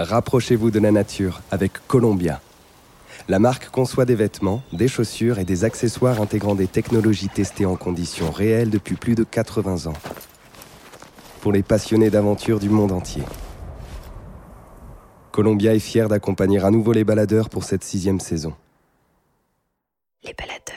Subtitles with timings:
[0.00, 2.40] Rapprochez-vous de la nature avec Columbia.
[3.28, 7.74] La marque conçoit des vêtements, des chaussures et des accessoires intégrant des technologies testées en
[7.74, 9.96] conditions réelles depuis plus de 80 ans.
[11.40, 13.24] Pour les passionnés d'aventure du monde entier.
[15.32, 18.54] Columbia est fier d'accompagner à nouveau les baladeurs pour cette sixième saison.
[20.22, 20.67] Les baladeurs.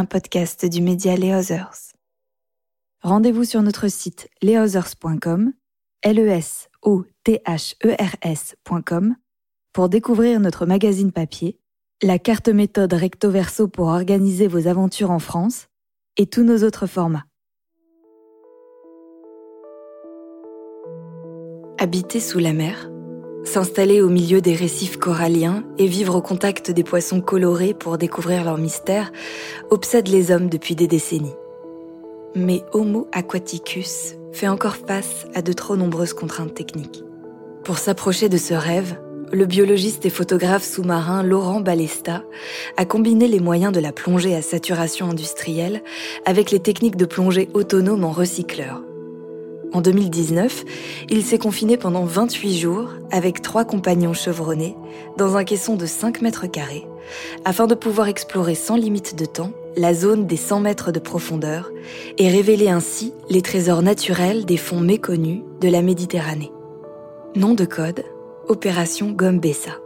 [0.00, 1.92] Un podcast du média Les Others.
[3.02, 5.52] Rendez-vous sur notre site lesothers.com,
[6.00, 9.14] l e s o t h e r s.com
[9.74, 11.58] pour découvrir notre magazine papier,
[12.02, 15.68] la carte méthode recto verso pour organiser vos aventures en France
[16.16, 17.26] et tous nos autres formats.
[21.78, 22.90] Habiter sous la mer,
[23.44, 28.44] s'installer au milieu des récifs coralliens et vivre au contact des poissons colorés pour découvrir
[28.44, 29.12] leur mystère
[29.70, 31.34] obsède les hommes depuis des décennies.
[32.34, 37.02] Mais Homo aquaticus fait encore face à de trop nombreuses contraintes techniques.
[37.64, 38.96] Pour s'approcher de ce rêve,
[39.32, 42.24] le biologiste et photographe sous-marin Laurent Balesta
[42.76, 45.82] a combiné les moyens de la plongée à saturation industrielle
[46.24, 48.82] avec les techniques de plongée autonome en recycleur.
[49.72, 50.64] En 2019,
[51.10, 54.76] il s'est confiné pendant 28 jours avec trois compagnons chevronnés
[55.16, 56.86] dans un caisson de 5 mètres carrés
[57.44, 61.70] afin de pouvoir explorer sans limite de temps la zone des 100 mètres de profondeur
[62.18, 66.52] et révéler ainsi les trésors naturels des fonds méconnus de la Méditerranée.
[67.36, 68.02] Nom de code,
[68.48, 69.78] Opération Gombessa.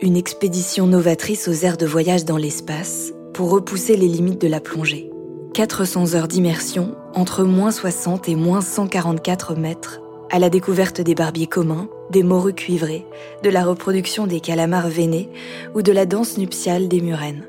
[0.00, 4.60] Une expédition novatrice aux aires de voyage dans l'espace pour repousser les limites de la
[4.60, 5.10] plongée.
[5.54, 11.46] 400 heures d'immersion entre moins 60 et moins 144 mètres à la découverte des barbiers
[11.46, 13.06] communs, des morues cuivrées,
[13.42, 15.30] de la reproduction des calamars veinés
[15.74, 17.44] ou de la danse nuptiale des murènes.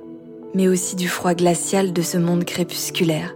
[0.56, 3.36] Mais aussi du froid glacial de ce monde crépusculaire,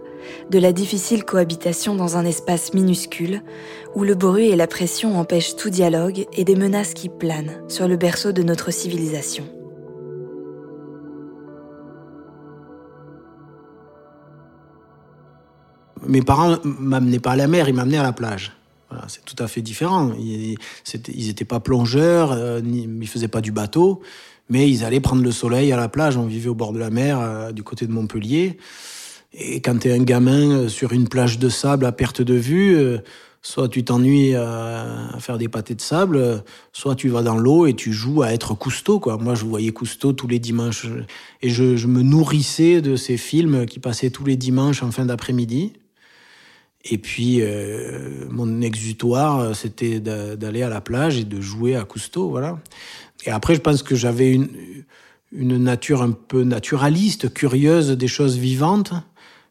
[0.50, 3.42] de la difficile cohabitation dans un espace minuscule
[3.94, 7.86] où le bruit et la pression empêchent tout dialogue et des menaces qui planent sur
[7.86, 9.44] le berceau de notre civilisation.
[16.06, 18.52] Mes parents m'amenaient pas à la mer, ils m'amenaient à la plage.
[19.08, 20.12] C'est tout à fait différent.
[20.18, 20.56] Ils
[21.08, 24.02] n'étaient pas plongeurs, euh, ni, ils faisaient pas du bateau,
[24.48, 26.16] mais ils allaient prendre le soleil à la plage.
[26.16, 28.58] On vivait au bord de la mer, euh, du côté de Montpellier.
[29.32, 32.34] Et quand tu es un gamin euh, sur une plage de sable à perte de
[32.34, 32.98] vue, euh,
[33.42, 37.74] soit tu t'ennuies à, faire des pâtés de sable, soit tu vas dans l'eau et
[37.74, 39.02] tu joues à être Cousteau.
[39.20, 40.86] Moi, je voyais Cousteau tous les dimanches
[41.42, 45.74] et je me nourrissais de ces films qui passaient tous les dimanches en fin d'après-midi.
[46.84, 52.28] Et puis, euh, mon exutoire, c'était d'aller à la plage et de jouer à Cousteau,
[52.28, 52.58] voilà.
[53.24, 54.48] Et après, je pense que j'avais une,
[55.32, 58.92] une nature un peu naturaliste, curieuse des choses vivantes,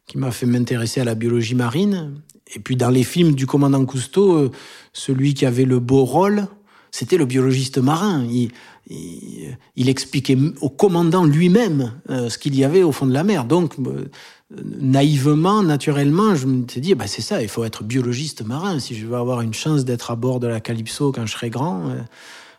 [0.06, 2.20] qui m'a fait m'intéresser à la biologie marine.
[2.54, 4.52] Et puis, dans les films du commandant Cousteau,
[4.92, 6.46] celui qui avait le beau rôle,
[6.92, 8.24] c'était le biologiste marin.
[8.30, 8.52] Il,
[8.88, 13.24] il, il expliquait au commandant lui-même euh, ce qu'il y avait au fond de la
[13.24, 13.44] mer.
[13.44, 14.04] Donc, euh,
[14.50, 18.78] naïvement, naturellement, je me suis dit, bah, c'est ça, il faut être biologiste marin.
[18.78, 21.50] Si je veux avoir une chance d'être à bord de la Calypso quand je serai
[21.50, 22.02] grand, il euh,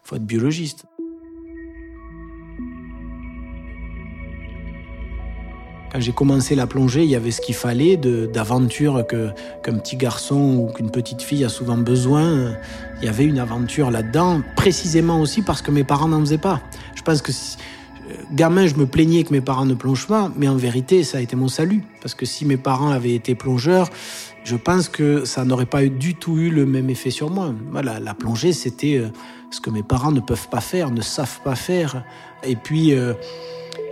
[0.04, 0.86] faut être biologiste.
[5.96, 10.58] Quand j'ai commencé la plongée, il y avait ce qu'il fallait d'aventure qu'un petit garçon
[10.58, 12.58] ou qu'une petite fille a souvent besoin.
[13.00, 16.62] Il y avait une aventure là-dedans, précisément aussi parce que mes parents n'en faisaient pas.
[16.96, 17.32] Je pense que
[18.32, 21.22] gamin, je me plaignais que mes parents ne plongent pas, mais en vérité, ça a
[21.22, 21.84] été mon salut.
[22.02, 23.90] Parce que si mes parents avaient été plongeurs,
[24.44, 27.54] je pense que ça n'aurait pas du tout eu le même effet sur moi.
[27.72, 29.02] Voilà, la plongée, c'était
[29.50, 32.04] ce que mes parents ne peuvent pas faire, ne savent pas faire.
[32.44, 33.14] Et puis, euh,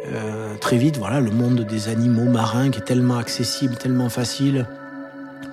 [0.08, 4.68] euh, très vite, voilà, le monde des animaux marins qui est tellement accessible, tellement facile.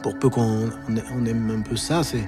[0.02, 2.24] Pour peu qu'on on aime un peu ça, c'est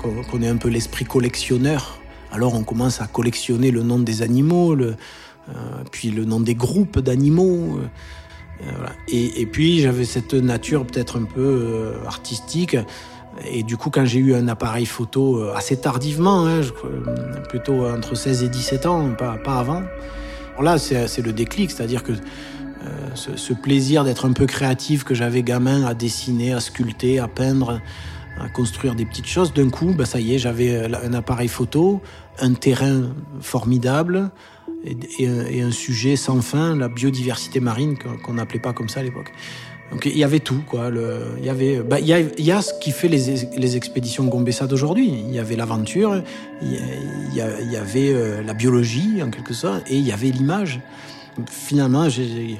[0.00, 2.00] qu'on ait un peu l'esprit collectionneur.
[2.34, 4.94] Alors on commence à collectionner le nom des animaux, euh,
[5.90, 7.78] puis le nom des groupes d'animaux.
[7.78, 8.92] Euh, voilà.
[9.08, 12.76] et, puis j'avais cette nature peut-être un peu euh, artistique.
[13.44, 16.60] Et du coup, quand j'ai eu un appareil photo euh, assez tardivement, hein,
[17.48, 19.82] plutôt entre 16 et 17 ans, pas, avant,
[20.60, 25.42] là, c'est le déclic, c'est-à-dire que euh, ce, plaisir d'être un peu créatif que j'avais
[25.42, 27.80] gamin à dessiner, à sculpter, à peindre,
[28.40, 32.00] à construire des petites choses, d'un coup, bah, ça y est, j'avais un appareil photo,
[32.38, 34.30] un terrain formidable
[34.84, 39.00] et, un, et, un, sujet sans fin, la biodiversité marine, qu'on n'appelait pas comme ça
[39.00, 39.32] à l'époque.
[39.90, 40.90] Donc il y avait tout, quoi.
[41.38, 45.08] Il y avait, bah, il y a, ce qui fait les, les expéditions Gombessa d'aujourd'hui.
[45.08, 46.22] Il y avait l'aventure,
[46.62, 46.80] il,
[47.30, 50.80] il, y avait euh, la biologie en quelque sorte, et il y avait l'image.
[51.48, 52.58] finalement, il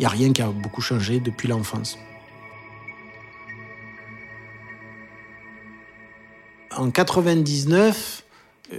[0.00, 1.98] n'y a rien qui a beaucoup changé depuis l'enfance.
[6.76, 8.24] En 99,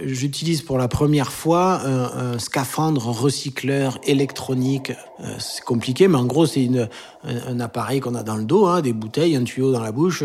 [0.04, 4.92] J'utilise pour la première fois un, scaphandre recycleur électronique.
[5.20, 6.68] Euh, c'est compliqué, mais en gros, c'est
[7.24, 10.22] un, appareil qu'on a dans le dos, hein, des bouteilles, un tuyau dans la bouche.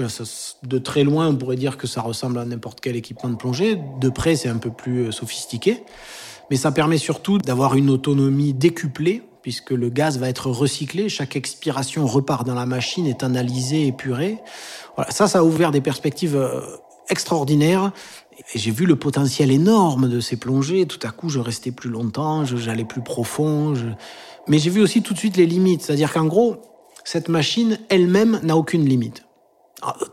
[0.63, 3.79] de très loin, on pourrait dire que ça ressemble à n'importe quel équipement de plongée.
[4.01, 5.83] De près, c'est un peu plus euh, sophistiqué.
[6.51, 11.07] Mais ça permet surtout d'avoir une autonomie décuplée, puisque le gaz va être recyclé.
[11.07, 14.39] Chaque expiration repart dans la machine, est analysée, épurée.
[15.09, 16.37] Ça, ça a ouvert des perspectives
[17.13, 17.93] extraordinaires
[18.53, 20.85] et j'ai vu le potentiel énorme de ces plongées.
[20.85, 23.73] Tout à coup, je restais plus longtemps, j'allais plus profond.
[24.47, 25.81] Mais j'ai vu aussi tout de suite les limites.
[25.81, 26.57] C'est-à-dire qu'en gros,
[27.03, 29.23] cette machine elle-même n'a aucune limite.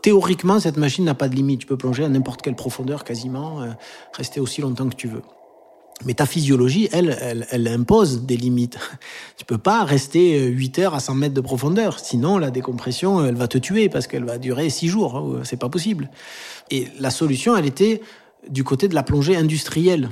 [0.01, 1.61] théoriquement, cette machine n'a pas de limite.
[1.61, 3.71] Tu peux plonger à n'importe quelle profondeur quasiment, euh,
[4.13, 5.23] rester aussi longtemps que tu veux.
[6.05, 8.79] Mais ta physiologie, elle, elle, impose des limites.
[9.37, 11.99] Tu peux pas rester 8 heures à 100 mètres de profondeur.
[11.99, 15.39] Sinon, la décompression, elle va te tuer parce qu'elle va durer 6 jours.
[15.43, 16.09] C'est pas possible.
[16.69, 18.01] Et la solution, elle était
[18.49, 20.09] du côté de la plongée industrielle,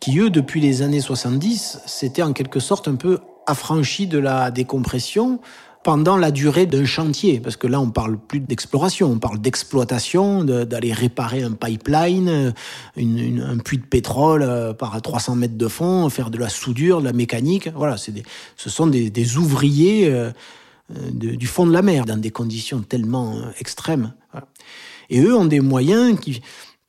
[0.00, 4.50] qui eux, depuis les années 70, s'étaient en quelque sorte un peu affranchis de la
[4.50, 5.40] décompression
[5.88, 10.44] pendant la durée d'un chantier, parce que là on parle plus d'exploration, on parle d'exploitation,
[10.44, 12.52] d'aller réparer un pipeline,
[12.98, 17.06] un puits de pétrole euh, par 300 mètres de fond, faire de la soudure, de
[17.06, 17.70] la mécanique.
[17.74, 18.22] Voilà, des,
[18.56, 20.30] ce sont des, ouvriers euh,
[20.90, 24.12] du fond de la mer dans des conditions tellement euh, extrêmes.
[25.08, 26.42] Et eux ont des moyens qui,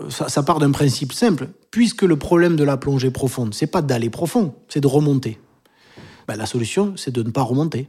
[0.09, 1.47] ça, part d'un principe simple.
[1.71, 5.39] Puisque le problème de la plongée profonde, c'est pas d'aller profond, c'est de remonter.
[6.27, 7.87] Ben, la solution, c'est de ne pas remonter.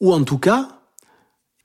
[0.00, 0.68] Ou en tout cas,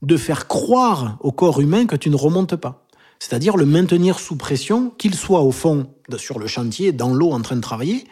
[0.02, 2.86] de faire croire au corps humain que tu ne remontes pas.
[3.20, 5.88] C'est-à-dire le maintenir sous pression, qu'il soit au fond,
[6.18, 8.06] sur le chantier, dans l'eau en train de travailler,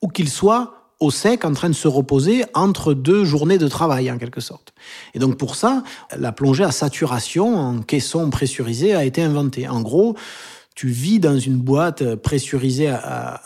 [0.00, 4.10] ou qu'il soit au sec en train de se reposer entre deux journées de travail
[4.10, 4.72] en quelque sorte.
[5.12, 5.82] Et donc pour ça,
[6.16, 9.68] la plongée à saturation en caisson pressurisé a été inventée.
[9.68, 10.16] En gros,
[10.74, 13.40] tu vis dans une boîte pressurisée à,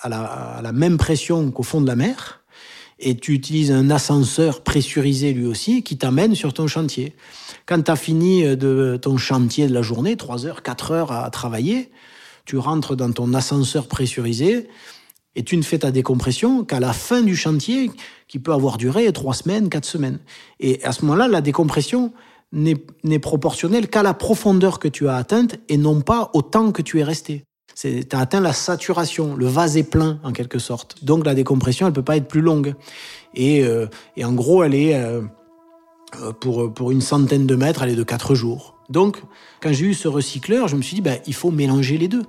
[0.63, 2.38] la, même pression qu'au fond de la mer,
[2.99, 7.15] et tu utilises un ascenseur pressurisé lui aussi qui t'amène sur ton chantier.
[7.67, 11.31] Quand tu as fini de ton chantier de la journée, 3 heures, 4 heures à
[11.31, 11.91] travailler,
[12.45, 14.69] tu rentres dans ton ascenseur pressurisé
[15.37, 17.91] et tu ne fais ta décompression qu'à la fin du chantier
[18.27, 20.19] qui peut avoir duré 3 semaines, 4 semaines.
[20.59, 22.13] Et à ce moment-là, la décompression,
[22.51, 26.81] n'est proportionnel qu'à la profondeur que tu as atteinte et non pas au temps que
[26.81, 27.45] tu es resté.
[27.81, 31.05] Tu as atteint la saturation, le vase est plein en quelque sorte.
[31.05, 32.75] Donc la décompression, elle peut pas être plus longue.
[33.35, 33.87] Et, euh,
[34.21, 35.23] en gros, elle est euh,
[36.21, 38.75] euh, pour, pour une centaine de mètres, elle est de quatre jours.
[38.89, 39.23] Donc
[39.61, 42.25] quand j'ai eu ce recycleur, je me suis dit, ben, il faut mélanger les deux.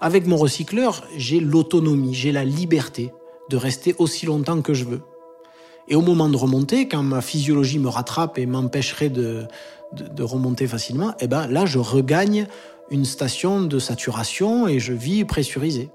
[0.00, 3.12] Avec mon recycleur, j'ai l'autonomie, j'ai la liberté
[3.48, 5.02] de rester aussi longtemps que je veux.
[5.88, 9.46] Et au moment de remonter, quand ma physiologie me rattrape et m'empêcherait de,
[9.92, 12.48] de, remonter facilement, eh ben là, je regagne
[12.90, 15.90] une station de saturation et je vis pressurisé.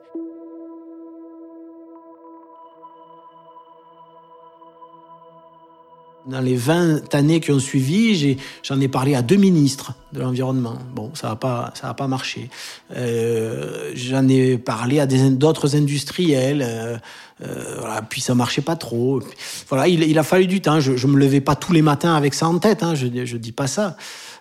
[6.28, 10.78] Dans les 20 années qui ont suivi, j'en ai, parlé à deux ministres de l'environnement.
[10.94, 12.50] Bon, ça n'a pas, ça a pas marché.
[12.96, 16.64] Euh, j'en ai parlé à d'autres industriels.
[16.64, 16.98] Euh,
[17.44, 19.22] euh, voilà, puis ça marchait pas trop.
[19.70, 20.80] Voilà, il, il, a fallu du temps.
[20.80, 22.84] Je, je me levais pas tous les matins avec ça en tête.
[22.84, 23.98] Hein, je, je dis pas ça.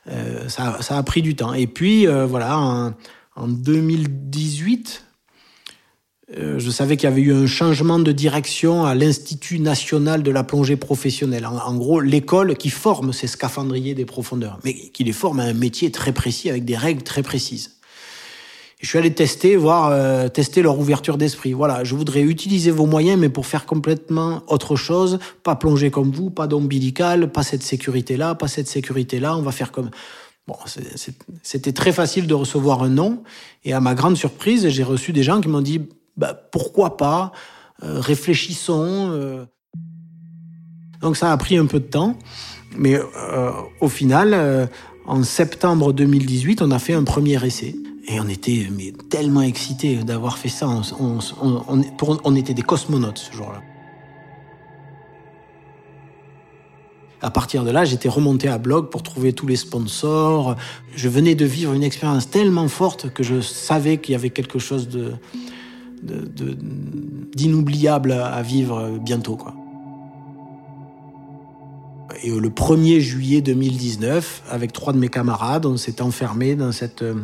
[0.08, 0.82] Euh, ça.
[0.82, 1.54] Ça a pris du temps.
[1.54, 2.92] Et puis euh, voilà, en,
[3.36, 5.09] en 2018 euh,
[6.36, 10.44] je savais qu'il y avait eu un changement de direction à l'Institut national de la
[10.44, 11.46] plongée professionnelle.
[11.46, 15.52] En, gros, l'école qui forme ces scaphandriers des profondeurs, mais qui les forme à un
[15.52, 17.78] métier très précis avec des règles très précises.
[18.80, 21.52] je suis allé tester, voir, euh, tester leur ouverture d'esprit.
[21.52, 26.12] Voilà, je voudrais utiliser vos moyens, mais pour faire complètement autre chose, pas plonger comme
[26.12, 29.36] vous, pas d'ombilical, pas cette sécurité-là, pas cette sécurité-là.
[29.36, 29.90] On va faire comme
[30.46, 30.56] Bon,
[31.42, 33.22] c'était très facile de recevoir un non.
[33.64, 35.82] Et à ma grande surprise, j'ai reçu des gens qui m'ont dit
[36.16, 37.32] bah, pourquoi pas,
[37.82, 39.10] euh, réfléchissons.
[39.12, 39.44] Euh.
[41.00, 42.16] Donc ça a pris un peu de temps,
[42.76, 44.68] mais euh, au final,
[45.06, 47.74] en septembre 2018, on a fait un premier essai.
[48.08, 48.68] Et on était
[49.08, 50.68] tellement excités d'avoir fait ça.
[50.98, 51.18] On,
[52.24, 53.60] on, était des cosmonautes ce jour-là.
[57.22, 60.56] À partir de là, j'étais remonté à blog pour trouver tous les sponsors.
[60.96, 64.58] Je venais de vivre une expérience tellement forte que je savais qu'il y avait quelque
[64.58, 65.12] chose de,
[66.02, 69.36] d'inoubliable à vivre bientôt.
[69.36, 69.54] Quoi.
[72.22, 77.02] Et le 1er juillet 2019, avec trois de mes camarades, on s'est enfermés dans cette
[77.02, 77.14] euh,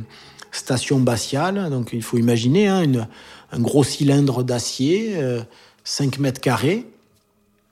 [0.52, 1.71] station batiale.
[1.71, 2.85] Donc il faut imaginer hein,
[3.52, 5.16] un gros cylindre d'acier,
[5.85, 6.87] 5 euh, mètres carrés,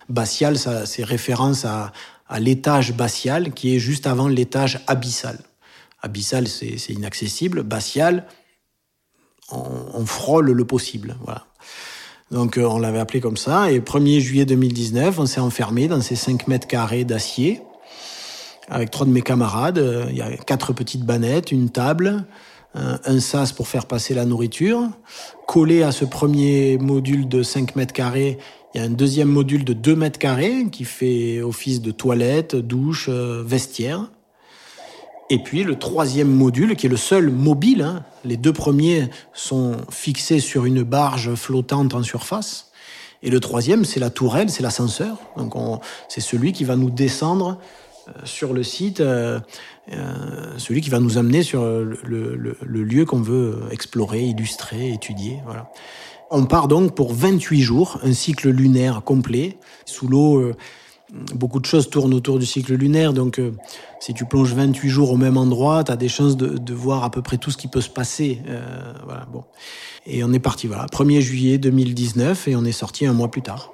[0.08, 1.92] Batial, ça, c'est référence à,
[2.40, 5.38] l'étage batial qui est juste avant l'étage abyssal.
[6.02, 7.62] Abyssal, c'est, inaccessible.
[7.62, 8.26] Batial,
[9.50, 11.16] on, frôle le possible.
[11.24, 11.46] Voilà.
[12.30, 13.70] Donc euh, on l'avait appelé comme ça.
[13.70, 17.62] Et 1er juillet 2019, on s'est enfermé dans ces 5 mètres carrés d'acier
[18.68, 19.78] avec trois de mes camarades.
[19.78, 22.24] Euh, il y a quatre petites bannettes, une table,
[22.74, 24.88] un, sas pour faire passer la nourriture.
[25.46, 28.38] Collé à ce premier module de 5 mètres carrés,
[28.74, 32.56] il y a un deuxième module de 2 mètres carrés qui fait office de toilette,
[32.56, 34.10] douche, euh, vestiaire.
[35.30, 38.04] Et puis le troisième module, qui est le seul mobile, hein.
[38.24, 42.70] les deux premiers sont fixés sur une barge flottante en surface.
[43.22, 45.16] Et le troisième, c'est la tourelle, c'est l'ascenseur.
[45.38, 45.54] Donc
[46.08, 47.58] c'est celui qui va nous descendre
[48.08, 49.40] euh, sur le site, euh,
[49.92, 55.38] euh, celui qui va nous amener sur le, lieu qu'on veut explorer, illustrer, étudier.
[55.46, 55.70] Voilà.
[56.30, 59.56] On part donc pour 28 jours, un cycle lunaire complet.
[59.86, 60.52] Sous l'eau,
[61.34, 63.12] beaucoup de choses tournent autour du cycle lunaire.
[63.12, 63.40] Donc,
[64.00, 67.10] si tu plonges 28 jours au même endroit, tu as des chances de, voir à
[67.10, 68.40] peu près tout ce qui peut se passer.
[69.04, 69.44] voilà, bon.
[70.06, 73.42] Et on est parti, voilà, 1er juillet 2019, et on est sorti un mois plus
[73.42, 73.70] tard.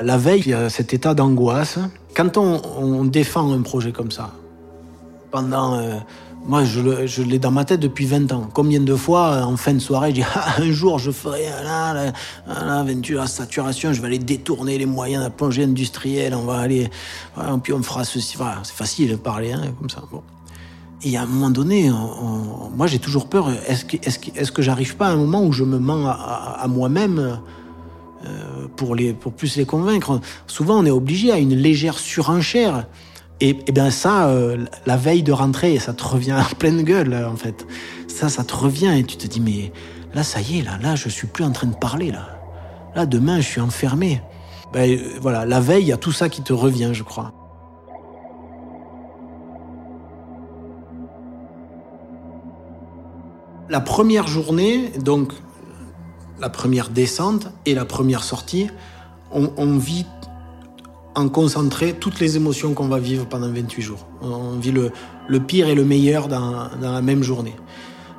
[0.00, 1.78] La veille, il y a cet état d'angoisse.
[2.16, 4.32] Quand on, défend un projet comme ça,
[5.30, 5.80] pendant...
[6.46, 8.48] Moi, je, l'ai dans ma tête depuis 20 ans.
[8.52, 11.46] Combien de fois, euh, en fin de soirée, je dis ah, un jour, je ferai
[11.64, 12.12] là,
[12.46, 16.58] l'aventure à saturation, je vais aller détourner les moyens de la plongée industrielle, on va
[16.58, 16.90] aller,
[17.62, 18.36] puis on fera ceci.
[18.62, 20.02] c'est facile de parler hein, comme ça.
[20.10, 20.22] Bon.
[21.02, 21.90] Et à un moment donné,
[22.76, 23.50] moi, j'ai toujours peur.
[23.66, 26.06] Est-ce que, est-ce que, est-ce que j'arrive pas à un moment où je me mens
[26.06, 27.40] à moi-même
[28.24, 30.20] euh, pour, les, pour plus les convaincre?
[30.46, 32.86] Souvent, on est obligé à une légère surenchère.
[33.40, 37.36] Et, bien ça, euh, la veille de rentrée, ça te revient en pleine gueule, en
[37.36, 37.66] fait.
[38.08, 39.72] Ça, ça te revient et tu te dis, mais
[40.14, 42.28] là, ça y est, là, là, je suis plus en train de parler, là.
[42.94, 44.22] Là, demain, je suis enfermé.
[44.72, 47.32] Ben, euh, voilà, la veille, il y a tout ça qui te revient, je crois.
[53.68, 55.32] La première journée, donc
[56.38, 58.68] la première descente et la première sortie,
[59.32, 60.06] on, vit
[61.14, 64.06] en concentré toutes les émotions qu'on va vivre pendant 28 jours.
[64.20, 64.90] On vit le,
[65.40, 67.54] pire et le meilleur dans, la même journée.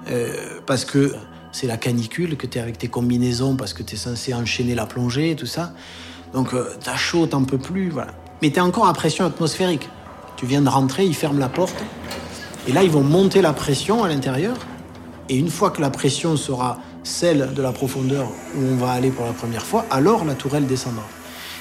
[0.09, 1.13] Euh, parce que
[1.51, 4.75] c'est la canicule, que tu es avec tes combinaisons, parce que tu es censé enchaîner
[4.75, 5.73] la plongée et tout ça.
[6.33, 8.13] Donc euh, t'as chaud, t'en peux plus, voilà.
[8.41, 9.89] Mais t'es encore à pression atmosphérique.
[10.37, 11.83] Tu viens de rentrer, ils ferment la porte.
[12.67, 14.57] Et là, ils vont monter la pression à l'intérieur.
[15.29, 19.11] Et une fois que la pression sera celle de la profondeur où on va aller
[19.11, 21.03] pour la première fois, alors la tourelle descendra.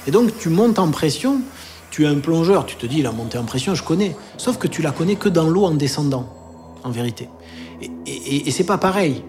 [0.06, 1.40] Et donc tu montes en pression,
[1.90, 4.16] tu es un plongeur, tu te dis la montée en pression, je connais.
[4.36, 6.32] Sauf que tu la connais que dans l'eau en descendant,
[6.82, 7.28] en vérité.
[8.06, 9.22] Et, c'est pas pareil.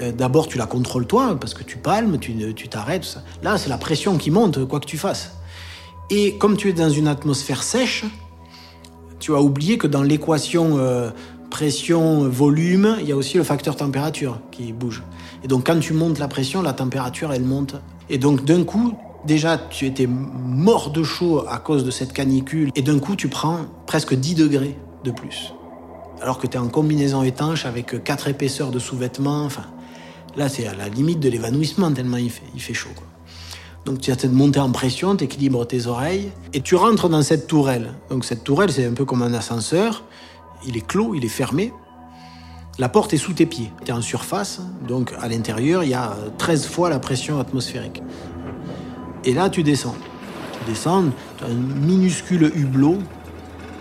[0.00, 3.18] Euh, d'abord, tu la contrôles toi, parce que tu palmes, tu t'arrêtes.
[3.42, 5.32] Là, c'est la pression qui monte, quoi que tu fasses.
[6.10, 8.04] Et comme tu es dans une atmosphère sèche,
[9.20, 11.10] tu as oublié que dans l'équation euh,
[11.50, 15.02] pression, volume, il y a aussi le facteur température qui bouge.
[15.42, 17.76] Et donc quand tu montes la pression, la température, elle monte.
[18.10, 18.94] Et donc d'un coup,
[19.26, 22.70] déjà, tu étais mort de chaud à cause de cette canicule.
[22.74, 25.52] Et d'un coup, tu prends presque 10 degrés de plus.
[26.20, 29.44] Alors que tu es en combinaison étanche avec quatre épaisseurs de sous-vêtements.
[29.44, 29.66] Enfin,
[30.36, 32.90] là, c'est à la limite de l'évanouissement tellement il fait, chaud.
[33.84, 37.20] Donc tu as cette montée en pression, tu équilibres tes oreilles et tu rentres dans
[37.20, 37.92] cette tourelle.
[38.08, 40.04] Donc cette tourelle, c'est un peu comme un ascenseur.
[40.66, 41.72] Il est clos, il est fermé.
[42.78, 43.70] La porte est sous tes pieds.
[43.84, 48.02] Tu es en surface, donc à l'intérieur, il y a 13 fois la pression atmosphérique.
[49.24, 49.94] Et là, tu descends.
[50.60, 51.04] Tu descends,
[51.38, 52.98] tu as un minuscule hublot.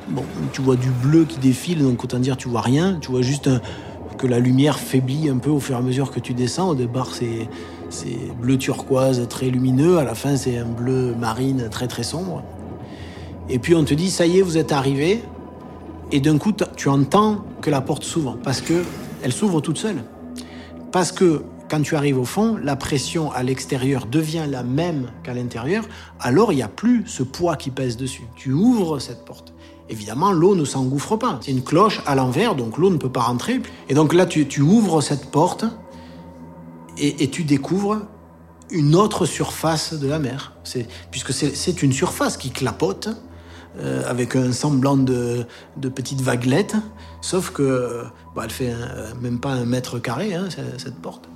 [0.09, 2.97] Bon, tu vois du bleu qui défile, donc autant dire tu vois rien.
[3.01, 3.49] Tu vois juste
[4.17, 6.69] que la lumière faiblit un peu au fur et à mesure que tu descends.
[6.69, 7.47] Au départ, c'est,
[7.89, 9.97] c'est bleu turquoise très lumineux.
[9.97, 12.43] À la fin, c'est un bleu marine très très sombre.
[13.49, 15.23] Et puis on te dit, ça y est, vous êtes arrivé
[16.13, 18.83] et d'un coup, tu entends que la porte s'ouvre, parce que
[19.23, 20.03] elle s'ouvre toute seule.
[20.91, 21.41] Parce que
[21.73, 25.85] quand tu arrives au fond, la pression à l'extérieur devient la même qu'à l'intérieur,
[26.19, 28.27] alors il n'y a plus ce poids qui pèse dessus.
[28.35, 29.55] Tu ouvres cette porte.
[29.89, 31.39] Évidemment, l'eau ne s'engouffre pas.
[31.41, 33.59] C'est une cloche à l'envers, donc l'eau ne peut pas rentrer.
[33.89, 35.65] Et donc là, tu, ouvres cette porte
[36.99, 38.01] et, tu découvres
[38.69, 40.53] une autre surface de la mer.
[41.09, 43.09] Puisque c'est une surface qui clapote,
[43.79, 46.75] euh, avec un semblant de, de petites vaguelettes,
[47.21, 48.03] sauf que
[48.35, 48.75] bah, elle fait
[49.19, 51.29] même pas un mètre carré, hein, cette porte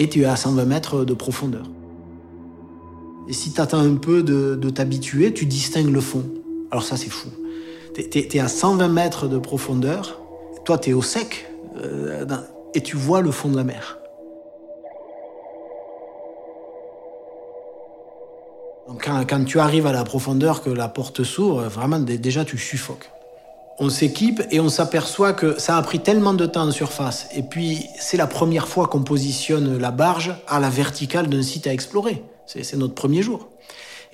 [0.00, 1.66] et tu es à 120 mètres de profondeur.
[3.28, 6.24] Et si tu attends un peu de, t'habituer, tu distingues le fond.
[6.70, 7.28] Alors ça, c'est fou.
[7.94, 10.18] Tu es, à 120 mètres de profondeur,
[10.64, 12.24] toi, tu es au sec, euh,
[12.72, 13.98] et tu vois le fond de la mer.
[18.88, 22.56] Donc, quand, quand tu arrives à la profondeur, que la porte s'ouvre, vraiment, déjà, tu
[22.56, 23.10] suffoques
[23.80, 27.28] on s'équipe et on s'aperçoit que ça a pris tellement de temps en surface.
[27.34, 31.66] Et puis, c'est la première fois qu'on positionne la barge à la verticale d'un site
[31.66, 32.22] à explorer.
[32.46, 33.48] C'est notre premier jour.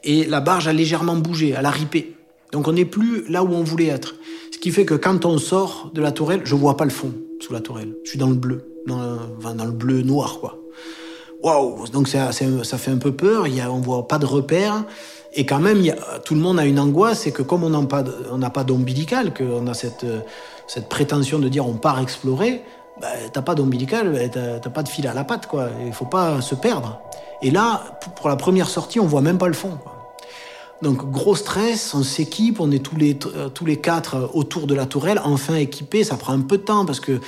[0.04, 2.16] Et la barge a légèrement bougé, elle a ripé.
[2.52, 4.14] Donc on n'est plus là où on voulait être.
[4.52, 7.12] Ce qui fait que quand on sort de la tourelle, je vois pas le fond
[7.40, 7.96] sous la tourelle.
[8.04, 10.58] Je suis dans le bleu, dans, dans le bleu noir, quoi.
[11.42, 14.84] Waouh Donc ça, ça fait un peu peur, y a, on voit pas de repères.
[15.36, 15.84] Et quand même,
[16.24, 19.74] tout le monde a une angoisse, c'est que comme on n'a pas, d'ombilical, qu'on a
[19.74, 20.06] cette,
[20.88, 22.62] prétention de dire on part explorer,
[23.00, 25.68] bah, t'as pas d'ombilical, bah, t'as, pas de fil à la patte, quoi.
[25.84, 27.00] Il faut pas se perdre.
[27.42, 29.78] Et là, pour la première sortie, on voit même pas le fond.
[30.80, 34.86] Donc gros stress, on s'équipe, on est tous les, tous les quatre autour de la
[34.86, 36.02] tourelle, enfin équipés.
[36.02, 37.20] Ça prend un peu de temps parce que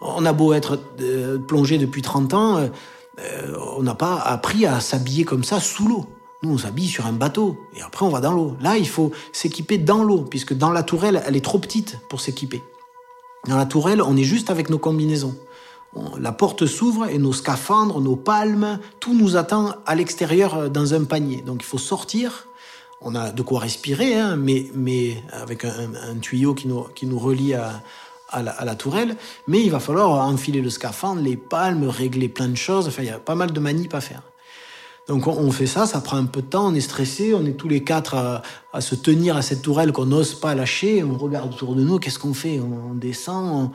[0.00, 2.68] on a beau être euh, plongé depuis 30 ans, euh,
[3.76, 6.06] on n'a pas appris à s'habiller comme ça sous l'eau.
[6.42, 8.56] Nous, on s'habille sur un bateau et après on va dans l'eau.
[8.60, 12.20] Là, il faut s'équiper dans l'eau puisque dans la tourelle, elle est trop petite pour
[12.20, 12.62] s'équiper.
[13.46, 15.36] Dans la tourelle, on est juste avec nos combinaisons.
[16.18, 20.94] la porte s'ouvre et nos scaphandres, nos palmes, tout nous attend à l'extérieur euh, dans
[20.94, 21.42] un panier.
[21.42, 22.46] Donc il faut sortir.
[23.00, 27.18] On a de quoi respirer, hein, mais, mais avec un, tuyau qui nous, qui nous
[27.18, 27.82] relie à,
[28.30, 29.16] à, la, tourelle.
[29.48, 32.88] Mais il va falloir enfiler le scaphandre, les palmes, régler plein de choses.
[32.88, 34.22] Enfin, il y a pas mal de manips à faire.
[35.08, 37.54] Donc on, fait ça, ça prend un peu de temps, on est stressé, on est
[37.54, 38.42] tous les quatre
[38.72, 41.98] à, se tenir à cette tourelle qu'on n'ose pas lâcher, on regarde autour de nous,
[41.98, 42.60] qu'est-ce qu'on fait?
[42.60, 43.72] On, descend,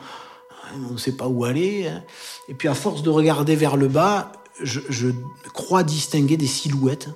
[0.74, 1.86] on ne sait pas où aller.
[1.86, 2.02] Hein.
[2.48, 4.32] Et puis à force de regarder vers le bas,
[4.62, 5.10] je,
[5.52, 7.10] crois distinguer des silhouettes.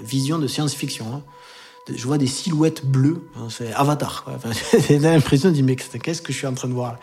[0.00, 1.06] Vision de science-fiction.
[1.14, 1.22] Hein.
[1.94, 4.24] Je vois des silhouettes bleues, c'est Avatar.
[4.88, 6.98] J'ai l'impression de dire mais qu'est-ce que je suis en train de voir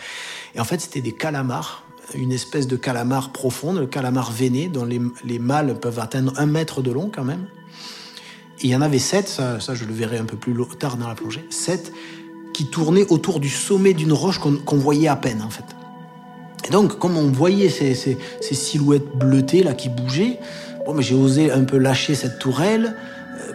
[0.56, 1.84] Et en fait c'était des calamars
[2.14, 6.82] une espèce de calamar profonde, le calamar veiné, dont les, mâles peuvent atteindre un mètre
[6.82, 7.46] de long quand même.
[8.62, 11.16] il y en avait sept, ça, je le verrai un peu plus tard dans la
[11.16, 11.92] plongée, sept
[12.54, 15.66] qui tournaient autour du sommet d'une roche qu'on voyait à peine en fait.
[16.68, 20.40] Et donc, comme on voyait ces, ces, silhouettes bleutées là qui bougeaient,
[20.86, 22.96] bon, mais j'ai osé un peu lâcher cette tourelle,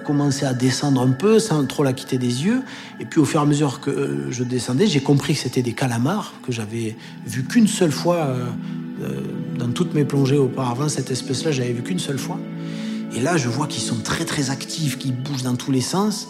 [0.03, 2.63] commencé à descendre un peu sans trop la quitter des yeux.
[3.01, 5.63] Et puis au fur et à mesure que euh, je descendais, j'ai compris que c'était
[5.63, 8.47] des calamars que j'avais vu qu'une seule fois euh,
[9.03, 9.21] euh,
[9.59, 10.89] dans toutes mes plongées auparavant.
[10.89, 12.39] Cette espèce-là, j'avais vu qu'une seule fois.
[13.15, 16.29] Et là, je vois qu'ils sont très très actifs, qu'ils bougent dans tous les sens.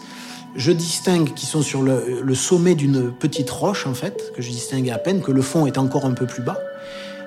[0.55, 4.51] Je distingue qu'ils sont sur le, le sommet d'une petite roche, en fait, que je
[4.51, 6.59] distingue à peine, que le fond est encore un peu plus bas.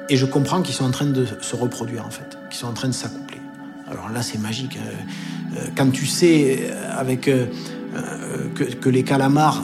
[0.09, 2.73] Et je comprends qu'ils sont en train de se reproduire, en fait, qu'ils sont en
[2.73, 3.39] train de s'accoupler.
[3.87, 4.77] Alors là, c'est magique.
[4.77, 7.45] Euh, quand tu sais euh, avec, euh,
[8.55, 9.63] que, les calamars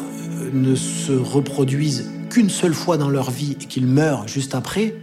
[0.53, 4.95] ne se reproduisent qu'une seule fois dans leur vie et qu'ils meurent juste après,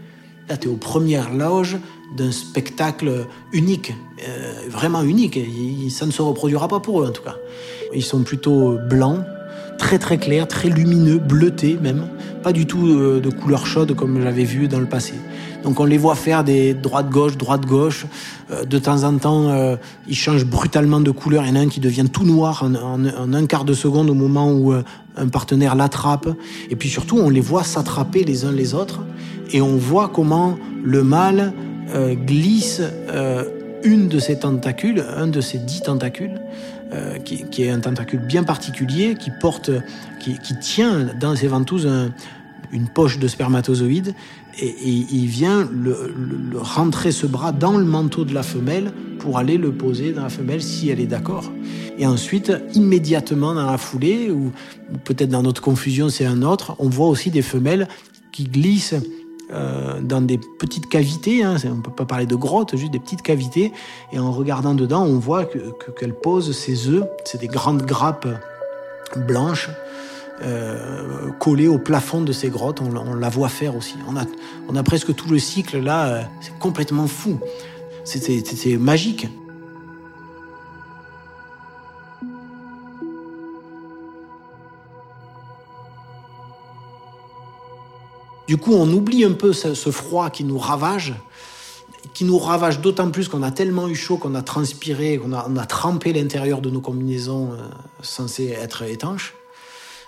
[0.48, 1.78] là, tu es aux premières loges
[2.16, 3.92] d'un spectacle unique,
[4.70, 5.38] vraiment unique.
[5.90, 7.36] ça ne se reproduira pas pour eux, en tout cas.
[7.94, 9.22] Ils sont plutôt blancs,
[9.76, 12.08] très très clairs, très lumineux, bleutés même,
[12.42, 15.12] pas du tout de couleur chaude comme j'avais vu dans le passé.
[15.62, 18.06] Donc on les voit faire des droite-gauche, droite-gauche.
[18.50, 21.44] Euh, de temps en temps, euh, ils changent brutalement de couleur.
[21.44, 24.14] Il y en a un qui devient tout noir en, un quart de seconde au
[24.14, 24.82] moment où euh,
[25.16, 26.28] un partenaire l'attrape.
[26.70, 29.00] Et puis surtout, on les voit s'attraper les uns les autres.
[29.50, 31.54] Et on voit comment le mâle
[32.26, 32.82] glisse
[33.82, 36.38] une de ses tentacules, un de ses dix tentacules,
[37.24, 39.70] qui, est un tentacule bien particulier, qui porte,
[40.20, 41.88] qui, tient dans ses ventouses
[42.72, 44.14] une poche de spermatozoïdes
[44.60, 44.74] et,
[45.10, 45.68] il vient
[46.54, 50.28] rentrer ce bras dans le manteau de la femelle pour aller le poser dans la
[50.28, 51.50] femelle si elle est d'accord.
[51.98, 54.52] Et ensuite, immédiatement dans la foulée, ou,
[55.04, 57.88] peut-être dans notre confusion c'est un autre, on voit aussi des femelles
[58.32, 58.94] qui glissent
[59.50, 62.98] euh, dans des petites cavités, hein, on ne peut pas parler de grottes, juste des
[63.00, 63.72] petites cavités,
[64.12, 65.72] et en regardant dedans, on voit qu'elle
[66.12, 68.28] que, pose ses œufs, c'est des grandes grappes
[69.26, 69.70] blanches,
[70.42, 72.80] euh, collée au plafond de ces grottes.
[72.80, 73.94] On, la voit faire aussi.
[74.08, 74.24] On a,
[74.68, 76.08] on a presque tout le cycle là.
[76.08, 77.38] Euh, c'est complètement fou.
[78.04, 79.28] C'était magique.
[88.48, 91.14] Du coup, on oublie un peu ce, froid qui nous ravage,
[92.14, 95.66] qui nous ravage d'autant plus qu'on a tellement eu chaud, qu'on a transpiré, qu'on a,
[95.66, 97.56] trempé l'intérieur de nos combinaisons euh,
[98.00, 99.34] censées être étanches.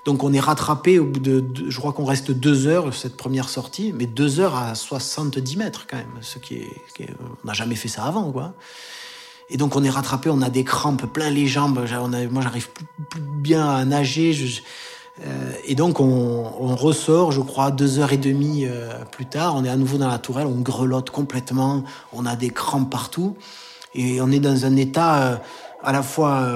[0.05, 3.49] Donc on est rattrapé au bout de, je crois qu'on reste deux heures cette première
[3.49, 7.11] sortie, mais deux heures à 70 mètres quand même, ce qui est,
[7.45, 8.55] on n'a jamais fait ça avant quoi.
[9.51, 11.85] Et donc on est rattrapé, on a des crampes plein les jambes,
[12.31, 14.35] moi j'arrive plus, bien à nager.
[15.23, 19.65] Euh, et donc on, ressort, je crois, deux heures et demie euh, plus tard, on
[19.65, 21.85] est à nouveau dans la tourelle, on grelotte complètement,
[22.15, 23.37] on a des crampes partout.
[23.95, 25.43] Et on est dans un état
[25.83, 26.47] à la fois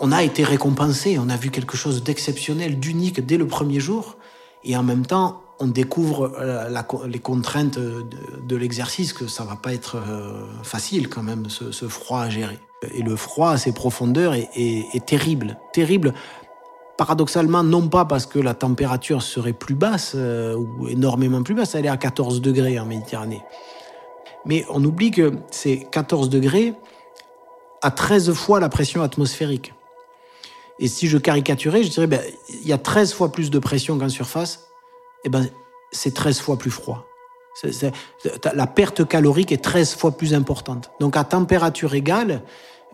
[0.00, 4.16] on a été récompensé, on a vu quelque chose d'exceptionnel, d'unique dès le premier jour,
[4.64, 6.68] et en même temps, on découvre euh,
[7.06, 12.20] les contraintes de, l'exercice, que ça va pas être euh, facile quand même, ce, froid
[12.20, 12.58] à gérer.
[12.94, 16.12] Et le froid à ses profondeurs est, terrible, terrible.
[16.98, 21.74] Paradoxalement, non pas parce que la température serait plus basse, euh, ou énormément plus basse,
[21.74, 23.42] elle est à 14 degrés en Méditerranée.
[24.44, 26.74] Mais on oublie que c'est 14 degrés
[27.82, 29.72] à 13 fois la pression atmosphérique.
[30.78, 33.98] Et si je caricaturais, je dirais, ben, il y a 13 fois plus de pression
[33.98, 34.68] qu'en surface,
[35.24, 35.48] et ben,
[35.90, 37.06] c'est 13 fois plus froid.
[38.54, 40.90] la perte calorique est 13 fois plus importante.
[41.00, 42.42] Donc à température égale,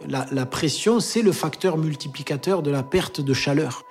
[0.08, 3.84] la, pression, c'est le facteur multiplicateur de la perte de chaleur.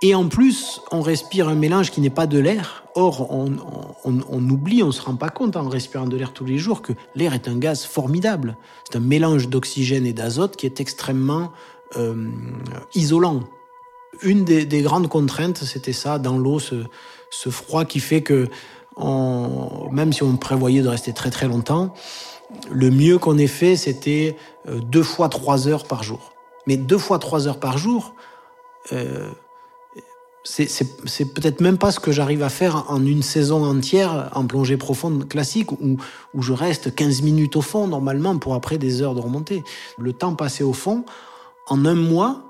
[0.00, 2.84] Et en plus, on respire un mélange qui n'est pas de l'air.
[2.94, 3.56] Or, on,
[4.04, 6.82] on oublie, on ne se rend pas compte en respirant de l'air tous les jours
[6.82, 8.56] que l'air est un gaz formidable.
[8.88, 11.50] C'est un mélange d'oxygène et d'azote qui est extrêmement
[11.96, 12.30] euh,
[12.94, 13.40] isolant.
[14.22, 18.48] Une des, grandes contraintes, c'était ça, dans l'eau, ce, froid qui fait que,
[19.92, 21.94] même si on prévoyait de rester très très longtemps,
[22.70, 24.36] le mieux qu'on ait fait, c'était
[24.68, 26.32] euh, deux fois trois heures par jour.
[26.66, 28.14] Mais deux fois trois heures par jour,
[28.92, 29.30] euh,
[30.44, 34.78] c'est peut-être même pas ce que j'arrive à faire en une saison entière en plongée
[34.78, 35.98] profonde classique où,
[36.32, 39.62] où je reste 15 minutes au fond normalement pour après des heures de remontée.
[39.98, 41.04] Le temps passé au fond,
[41.68, 42.44] en un mois,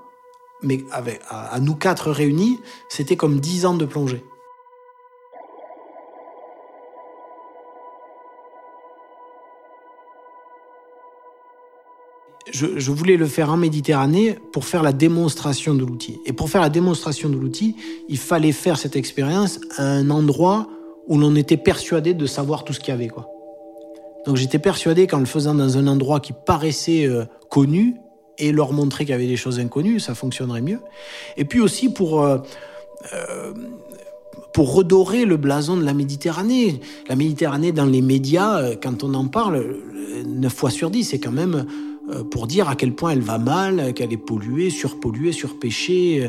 [0.61, 0.83] mais
[1.29, 4.23] à, nous quatre réunis, c'était comme dix ans de plongée.
[12.51, 16.19] Je, voulais le faire en Méditerranée pour faire la démonstration de l'outil.
[16.25, 17.75] Et pour faire la démonstration de l'outil,
[18.09, 20.67] il fallait faire cette expérience à un endroit
[21.07, 23.07] où l'on était persuadé de savoir tout ce qu'il y avait.
[23.07, 23.29] Quoi.
[24.25, 27.95] Donc j'étais persuadé qu'en le faisant dans un endroit qui paraissait euh, connu,
[28.39, 30.79] et leur montrer qu'il y avait des choses inconnues, ça fonctionnerait mieux.
[31.37, 32.39] Et puis aussi pour, euh,
[33.13, 33.53] euh,
[34.53, 36.79] pour redorer le blason de la Méditerranée.
[37.07, 39.75] La Méditerranée, dans les médias, euh, quand on en parle,
[40.25, 41.65] 9 fois sur 10, c'est quand même
[42.31, 46.27] pour dire à quel point elle va mal, qu'elle est polluée, surpolluée, surpêchée,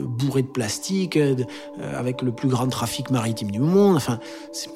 [0.00, 1.18] bourrée de plastique,
[1.94, 3.96] avec le plus grand trafic maritime du monde.
[3.96, 4.18] Enfin,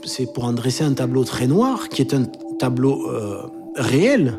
[0.05, 2.25] c'est pour en dresser un tableau très noir, qui est un
[2.59, 3.09] tableau
[3.75, 4.39] réel,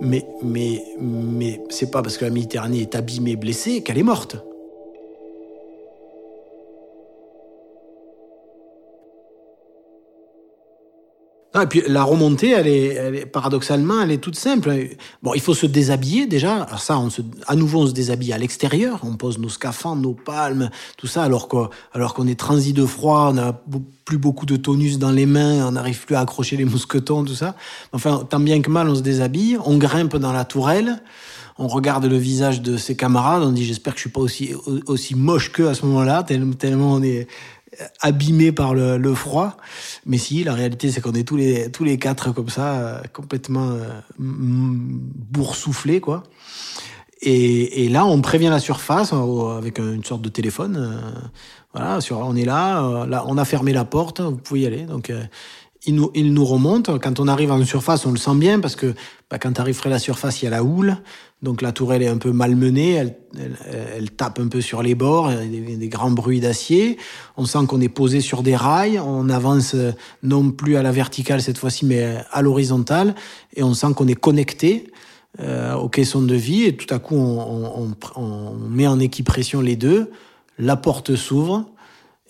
[0.00, 4.36] mais, mais, mais c'est pas parce que la Méditerranée est abîmée, blessée, qu'elle est morte.
[11.52, 14.72] Ah, et puis la remontée, elle est, paradoxalement, elle est toute simple.
[15.20, 16.62] Bon, il faut se déshabiller déjà.
[16.62, 19.00] Alors ça, on se, à nouveau, on se déshabille à l'extérieur.
[19.02, 22.86] On pose nos scaphandres, nos palmes, tout ça, alors qu'on alors qu'on est transi de
[22.86, 23.60] froid, on n'a
[24.04, 27.34] plus beaucoup de tonus dans les mains, on n'arrive plus à accrocher les mousquetons, tout
[27.34, 27.56] ça.
[27.92, 31.02] Enfin, tant bien que mal, on se déshabille, on grimpe dans la tourelle
[31.62, 34.54] on regarde le visage de ses camarades, on dit j'espère que je suis pas aussi
[34.86, 37.28] aussi moche qu'eux à ce moment-là, tellement on est
[38.00, 39.56] abîmé par le, froid.
[40.06, 43.02] Mais si, la réalité, c'est qu'on est tous les, tous les quatre comme ça, euh,
[43.12, 46.22] complètement euh, boursouflés, quoi.
[47.22, 50.98] Et, là, on prévient la surface euh, avec une sorte de téléphone.
[51.74, 54.84] voilà, on est là, là, on a fermé la porte, vous pouvez y aller.
[54.84, 55.12] Donc,
[55.86, 56.98] il nous, il nous remonte.
[57.00, 58.94] Quand on arrive en surface, on le sent bien parce que
[59.30, 60.96] bah, quand tu arrives de la surface, il y a la houle.
[61.42, 63.16] Donc la tourelle est un peu malmenée, elle,
[63.96, 66.98] elle, tape un peu sur les bords, il y a des, grands bruits d'acier.
[67.38, 70.92] On sent qu'on est posé sur des rails, on avance euh, non plus à la
[70.92, 73.14] verticale cette fois-ci, mais à l'horizontale,
[73.56, 74.92] et on sent qu'on est connecté
[75.40, 79.62] euh, aux caissons de vie, et tout à coup on, on, on met en équipression
[79.62, 80.10] les deux,
[80.58, 81.70] la porte s'ouvre,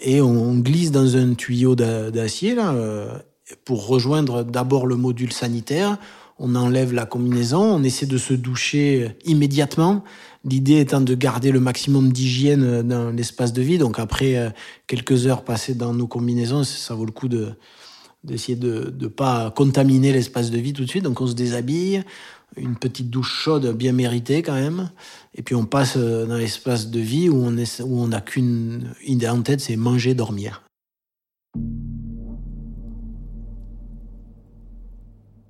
[0.01, 3.19] et on glisse dans un tuyau d'acier là, euh,
[3.65, 5.99] pour rejoindre d'abord le module sanitaire
[6.43, 10.03] on enlève la combinaison, on essaie de se doucher immédiatement.
[10.43, 13.77] L'idée étant de garder le maximum d'hygiène dans l'espace de vie.
[13.77, 14.49] Donc après euh,
[14.87, 17.53] quelques heures passées dans nos combinaisons, ça vaut le coup de
[18.23, 21.05] d'essayer de ne pas contaminer l'espace de vie tout de suite.
[21.05, 22.03] Donc on se déshabille,
[22.57, 24.91] une petite douche chaude bien méritée quand même.
[25.35, 28.95] Et puis on passe euh, dans l'espace de vie où on où on n'a qu'une
[29.05, 30.63] idée en tête, c'est manger, dormir.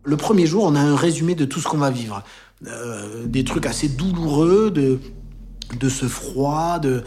[0.02, 2.22] Le premier jour, on a un résumé de tout ce qu'on va vivre.
[2.66, 4.98] Euh, des trucs assez douloureux, de,
[5.78, 7.02] de ce froid, de,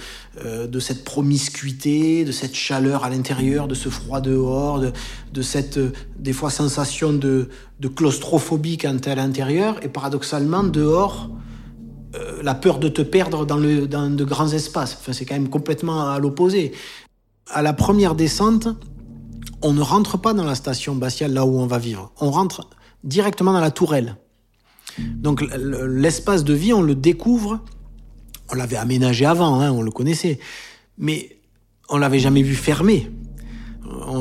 [0.46, 4.92] euh, de cette promiscuité, de cette chaleur à l'intérieur, de ce froid dehors, de,
[5.32, 10.64] de cette, euh, des fois, sensation de, de claustrophobie quand t'es à l'intérieur, et paradoxalement,
[10.64, 11.30] dehors,
[12.44, 14.96] la peur de te perdre dans, le, dans de grands espaces.
[15.00, 16.72] Enfin, c'est quand même complètement à l'opposé.
[17.50, 18.68] À la première descente,
[19.64, 22.12] on ne rentre pas dans la station batiale là où on va vivre.
[22.22, 22.70] On rentre
[23.04, 24.18] directement dans la tourelle.
[25.00, 27.60] Donc l'espace de vie, on le découvre.
[28.52, 30.40] On l'avait aménagé avant, hein, on le connaissait,
[30.98, 31.38] mais
[31.90, 33.10] on l'avait jamais vu fermé.
[33.86, 34.18] On,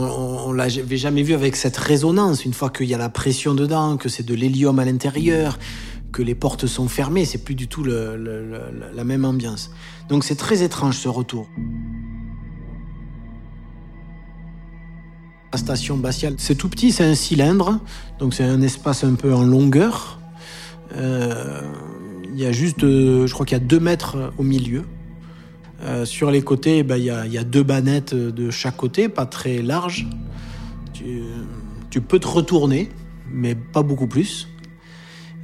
[0.47, 2.45] on, l'avait jamais vu avec cette résonance.
[2.45, 5.59] Une fois qu'il y a la pression dedans, que c'est de l'hélium à l'intérieur,
[6.13, 9.71] que les portes sont fermées, c'est plus du tout la même ambiance.
[10.09, 11.49] Donc c'est très étrange ce retour.
[15.59, 16.01] Station
[16.39, 17.79] c'est tout petit, c'est un cylindre,
[18.19, 20.19] donc c'est un espace un peu en longueur.
[20.97, 21.63] Euh,
[22.33, 24.85] il y a juste, euh, je crois qu'il y a deux mètres au milieu.
[25.83, 29.63] Euh, sur les côtés, ben, il, y a, deux bannettes de chaque côté, pas très
[29.63, 30.07] larges.
[31.91, 32.89] Tu, peux te retourner,
[33.31, 34.49] mais pas beaucoup plus.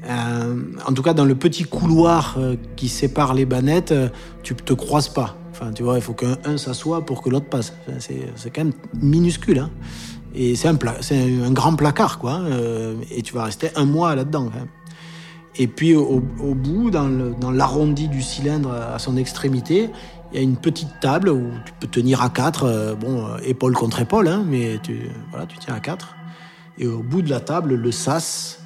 [0.09, 2.39] En tout cas, dans le petit couloir
[2.77, 3.93] qui sépare les bannettes,
[4.43, 5.38] tu te croises pas.
[5.61, 7.73] Enfin, tu vois, il faut qu'un s'assoie pour que l'autre passe.
[7.99, 9.59] c'est quand même minuscule.
[9.59, 9.71] Hein.
[10.35, 12.43] Et c'est un, un grand placard, quoi.
[13.11, 14.51] et tu vas rester un mois là-dedans.
[15.57, 19.91] Et puis, au, bout, dans l'arrondi du cylindre à son extrémité,
[20.31, 24.01] il y a une petite table où tu peux tenir à quatre, bon, épaule contre
[24.01, 24.79] épaule, hein, mais
[25.31, 26.15] voilà, tu tiens à quatre.
[26.79, 28.58] Et au bout de la table, le sas,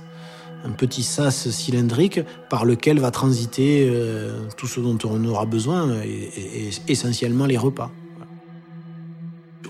[0.65, 5.91] un petit sas cylindrique par lequel va transiter euh, tout ce dont on aura besoin,
[6.05, 7.91] et, essentiellement les repas.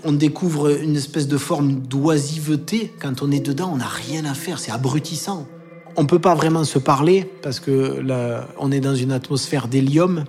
[0.03, 2.93] On découvre une espèce de forme d'oisiveté.
[3.01, 5.47] Quand on est dedans, on n'a rien à faire, c'est abrutissant.
[5.95, 8.03] On peut pas vraiment se parler parce que
[8.57, 10.25] on est dans une atmosphère d'hélium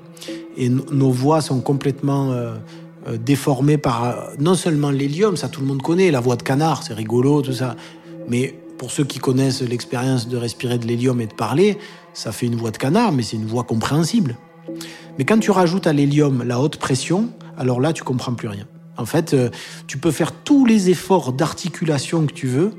[0.56, 2.54] et nos voix sont complètement euh,
[3.08, 6.82] euh, déformées par non seulement l'hélium, ça tout le monde connaît, la voix de canard,
[6.82, 7.76] c'est rigolo, tout ça,
[8.28, 11.78] mais pour ceux qui connaissent l'expérience de respirer de l'hélium et de parler,
[12.12, 14.36] ça fait une voix de canard, mais c'est une voix compréhensible.
[15.18, 18.66] Mais quand tu rajoutes à l'hélium la haute pression, alors là, tu comprends plus rien.
[18.96, 19.50] En fait, euh,
[19.86, 22.72] tu peux faire tous les efforts d'articulation que tu veux,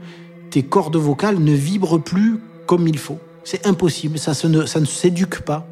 [0.49, 3.19] tes cordes vocales ne vibrent plus comme il faut.
[3.43, 5.67] C'est impossible, ça, ne, s'éduque pas.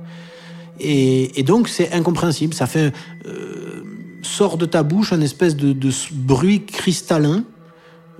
[0.79, 2.53] Et, donc, c'est incompréhensible.
[2.53, 2.93] Ça fait
[3.25, 3.83] euh,
[4.21, 7.43] sort de ta bouche un espèce de, bruit cristallin,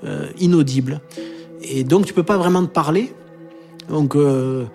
[0.04, 1.02] euh, inaudible.
[1.64, 3.14] Et donc, tu peux pas vraiment te parler.
[3.90, 4.66] Donc, euh,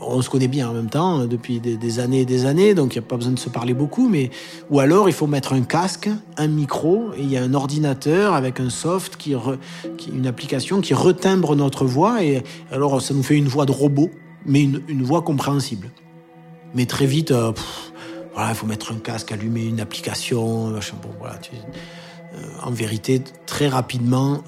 [0.00, 2.98] on se connaît bien en même temps depuis des, années et des années, donc il
[2.98, 4.08] n'y a pas besoin de se parler beaucoup.
[4.08, 4.30] Mais
[4.70, 8.34] ou alors, il faut mettre un casque, un micro, et il y a un ordinateur
[8.34, 9.34] avec un soft qui,
[10.12, 12.22] une application qui retimbre notre voix.
[12.22, 14.10] Et alors, ça nous fait une voix de robot,
[14.46, 15.90] mais une, voix compréhensible.
[16.74, 17.52] Mais très vite, euh,
[18.34, 20.72] voilà, il faut mettre un casque, allumer une application.
[20.72, 20.80] Euh,
[22.62, 24.44] en vérité, très rapidement,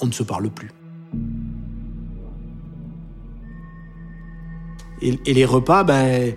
[0.00, 0.70] on ne se parle plus.
[5.00, 6.34] Et, les repas, ben,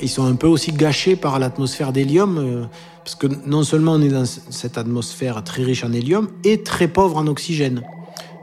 [0.00, 2.64] ils sont un peu aussi gâchés par l'atmosphère d'hélium, euh,
[3.04, 6.88] parce que non seulement on est dans cette atmosphère très riche en hélium, et très
[6.88, 7.82] pauvre en oxygène,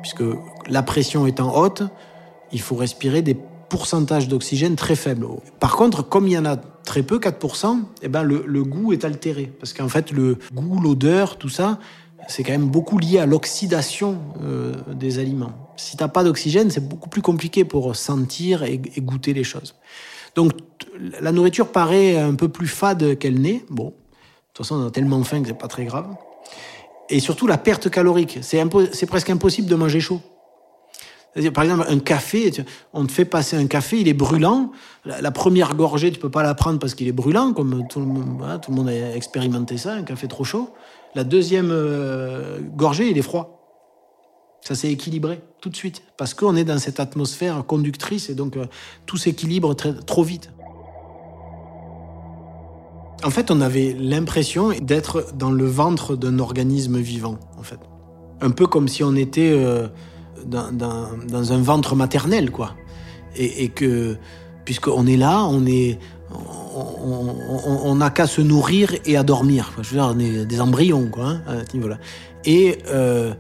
[0.02, 0.24] puisque
[0.68, 1.84] la pression étant haute,
[2.52, 3.36] il faut respirer des
[3.70, 5.28] pourcentages d'oxygène très faibles.
[5.60, 8.94] Par contre, comme il y en a très peu, 4%, eh ben le, le goût
[8.94, 11.80] est altéré, parce qu'en fait, le goût, l'odeur, tout ça,
[12.28, 15.54] c'est quand même beaucoup lié à l'oxydation euh, des aliments.
[15.78, 19.76] Si t'as pas d'oxygène, c'est beaucoup plus compliqué pour sentir et, goûter les choses.
[20.36, 20.52] Donc
[21.22, 23.64] la nourriture paraît un peu plus fade qu'elle n'est.
[23.70, 23.92] Bon, de
[24.54, 26.08] toute façon, on a tellement faim que c'est pas très grave.
[27.10, 28.40] Et surtout la perte calorique.
[28.42, 30.22] C'est presque impossible de manger chaud.
[31.54, 32.50] Par exemple, un café,
[32.94, 34.72] on te fait passer un café, il est brûlant.
[35.04, 38.06] La, première gorgée, tu peux pas la prendre parce qu'il est brûlant, comme tout le
[38.06, 40.70] monde a expérimenté ça, un café trop chaud.
[41.16, 43.62] La deuxième euh, gorgée, il est froid.
[44.62, 48.58] Ça s'est équilibré tout de suite, parce qu'on est dans cette atmosphère conductrice et donc
[48.58, 48.66] euh,
[49.06, 50.52] tout s'équilibre trop vite.
[53.24, 57.80] En fait, on avait l'impression d'être dans le ventre d'un organisme vivant, en fait.
[58.42, 59.88] Un peu comme si on était euh,
[60.46, 62.76] dans, un ventre maternel, quoi.
[63.38, 64.18] Et, et que,
[64.66, 65.98] puisqu'on est là, on est,
[67.96, 69.72] n'a qu'à se nourrir et à dormir.
[69.82, 71.98] Je veux dire, on est des embryons, quoi, hein, à ce niveau-là.
[72.46, 73.34] Et, euh,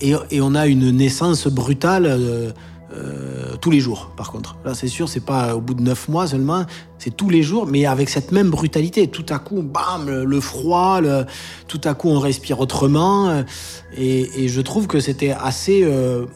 [0.00, 2.50] et, et, on a une naissance brutale euh,
[2.94, 4.56] euh, tous les jours, par contre.
[4.64, 6.64] Là, c'est sûr, c'est pas au bout de neuf mois seulement,
[6.98, 9.08] c'est tous les jours, mais avec cette même brutalité.
[9.08, 11.00] Tout à coup, bam, le, froid,
[11.66, 13.42] tout à coup, on respire autrement.
[13.96, 15.86] Et, et je trouve que c'était assez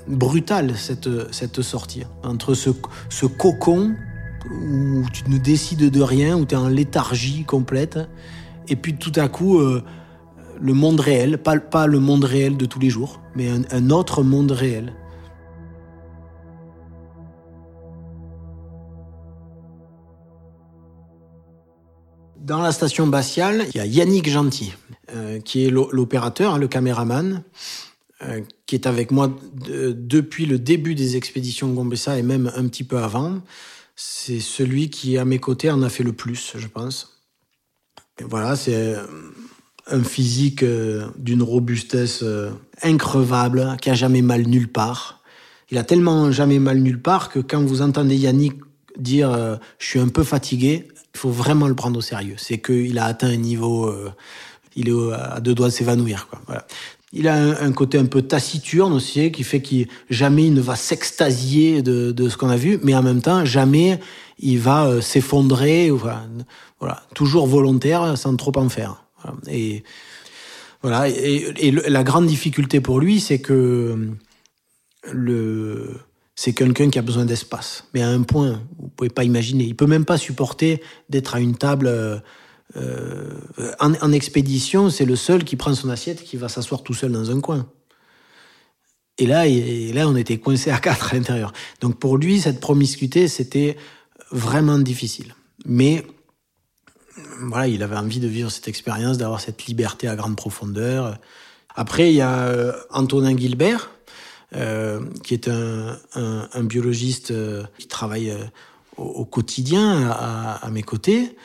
[0.09, 2.03] brutal, cette, cette sortie.
[2.25, 2.71] Entre ce,
[3.09, 3.95] ce cocon
[4.53, 7.99] où tu ne décides de rien, où tu es en léthargie complète,
[8.69, 9.83] et puis tout à coup, euh,
[10.61, 14.53] le monde réel, pas, le monde réel de tous les jours, mais un, autre monde
[14.53, 14.93] réel.
[22.41, 24.73] Dans la station Bastial, il y a Yannick Gentil,
[25.15, 27.43] euh, qui est l'opérateur, le caméraman,
[28.67, 29.37] qui est avec moi
[29.67, 33.41] depuis le début des expéditions Gombessa et même un petit peu avant.
[34.05, 37.23] C'est celui qui, à mes côtés, en a fait le plus, je pense.
[38.21, 38.97] Voilà, c'est
[39.91, 40.65] un physique
[41.17, 42.25] d'une robustesse
[42.83, 45.23] increvable, qui a jamais mal nulle part.
[45.71, 48.55] Il a tellement jamais mal nulle part que quand vous entendez Yannick
[48.99, 52.37] dire je suis un peu fatigué, il faut vraiment le prendre au sérieux.
[52.39, 54.13] C'est qu'il a atteint un niveau, euh,
[54.77, 56.29] il est à deux doigts de s'évanouir.
[56.47, 56.67] Voilà.
[57.13, 60.77] Il a un, côté un peu taciturne aussi, qui fait qu'il jamais il ne va
[60.77, 64.01] s'extasier de, de, ce qu'on a vu, mais en même temps, jamais
[64.39, 65.91] il va euh, s'effondrer.
[66.81, 69.05] Voilà, toujours volontaire, sans trop en faire.
[69.47, 69.85] Et
[70.83, 71.09] voilà.
[71.09, 74.09] Et, et la grande difficulté pour lui, c'est que
[75.13, 76.01] le
[76.35, 77.85] c'est quelqu'un qui a besoin d'espace.
[77.95, 79.65] Mais à un point, vous pouvez pas imaginer.
[79.65, 82.19] Il peut même pas supporter d'être à une table euh,
[82.77, 83.33] euh
[83.81, 84.91] en, expédition.
[84.91, 87.67] C'est le seul qui prend son assiette, qui va s'asseoir tout seul dans un coin.
[89.19, 91.53] Et là, là, on était coincé à quatre à l'intérieur.
[91.81, 93.77] Donc pour lui, cette promiscuité, c'était
[94.31, 95.35] vraiment difficile.
[95.67, 96.05] Mais
[97.41, 101.19] voilà, il avait envie de vivre cette expérience, d'avoir cette liberté à grande profondeur.
[101.75, 103.91] Après, il y a euh, Antonin Gilbert,
[104.55, 105.99] euh, qui est un,
[106.63, 108.35] biologiste euh, qui travaille
[108.97, 111.37] au, quotidien à, mes côtés,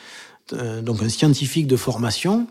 [0.52, 2.46] donc un scientifique de formation.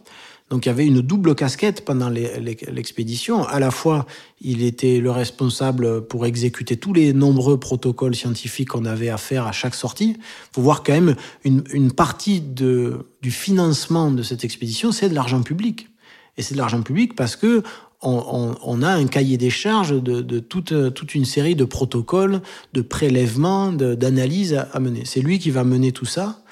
[0.50, 3.46] Donc il y avait une double casquette pendant l'expédition.
[3.46, 4.06] À la fois,
[4.40, 9.46] il était le responsable pour exécuter tous les nombreux protocoles scientifiques qu'on avait à faire
[9.46, 10.16] à chaque sortie.
[10.54, 15.90] Faut voir quand même une, partie du financement de cette expédition, c'est de l'argent public.
[16.38, 17.64] Et c'est de l'argent public parce que
[18.02, 22.42] on, a un cahier des charges de, toute, une série de protocoles,
[22.74, 25.02] de prélèvements, d'analyses à, mener.
[25.04, 26.44] C'est lui qui va mener tout ça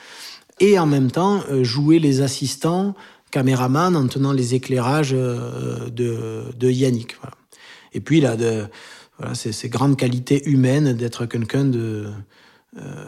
[0.60, 2.96] et en même temps euh, jouer les assistants
[3.32, 7.18] caméramans en tenant les éclairages euh, de, Yannick.
[7.94, 8.66] Et puis a de,
[9.18, 12.10] voilà, ces, grandes qualités humaines d'être quelqu'un de,
[12.78, 13.06] euh,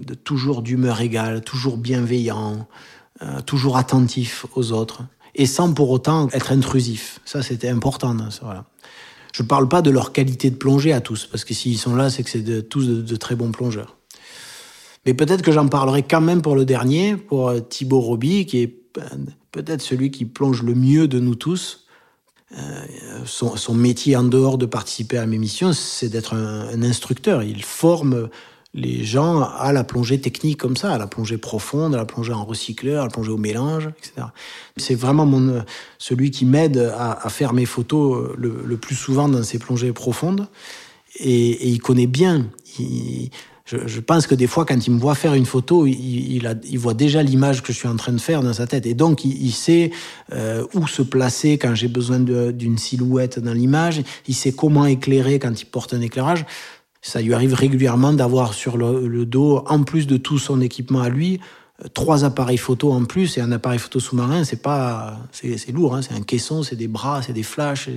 [0.00, 2.66] de toujours d'humeur égale, toujours bienveillant,
[3.46, 5.04] toujours attentif aux autres
[5.34, 7.20] et sans pour autant être intrusif.
[7.24, 8.16] Ça, c'était important.
[9.32, 11.96] Je ne parle pas de leur qualité de plongée à tous, parce que s'ils sont
[11.96, 13.96] là, c'est que c'est tous de, très bons plongeurs.
[15.06, 18.62] Mais peut-être que j'en parlerai quand même pour le dernier, pour euh, Thibaut Roby, qui
[18.62, 18.74] est
[19.52, 21.86] peut-être celui qui plonge le mieux de nous tous.
[22.56, 22.84] Euh,
[23.24, 27.42] son, métier en dehors de participer à mes missions, c'est d'être un, instructeur.
[27.42, 28.28] Il forme
[28.74, 32.32] les gens à la plongée technique comme ça, à la plongée profonde, à la plongée
[32.32, 34.28] en recycleur, à la plongée au mélange, etc.
[34.76, 35.28] C'est vraiment
[35.98, 40.48] celui qui m'aide à, faire mes photos le, plus souvent dans ces plongées profondes.
[41.18, 42.46] Et, il connaît bien.
[43.66, 46.78] Je, pense que des fois, quand il me voit faire une photo, il, a, il
[46.78, 48.84] voit déjà l'image que je suis en train de faire dans sa tête.
[48.84, 49.90] Et donc, il, sait
[50.32, 54.02] euh, où se placer quand j'ai besoin d'une silhouette dans l'image.
[54.28, 56.44] Il sait comment éclairer quand il porte un éclairage.
[57.00, 61.08] Ça lui arrive régulièrement d'avoir sur le, dos, en plus de tout son équipement à
[61.08, 61.40] lui,
[61.94, 66.02] trois appareils photo en plus et un appareil photo sous-marin, c'est pas, c'est lourd, hein,
[66.02, 67.88] c'est un caisson, c'est des bras, c'est des flashs,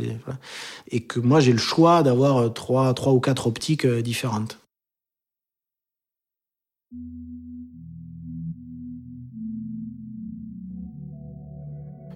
[0.91, 4.59] et, que moi j'ai le choix d'avoir euh, trois, trois ou quatre optiques euh, différentes.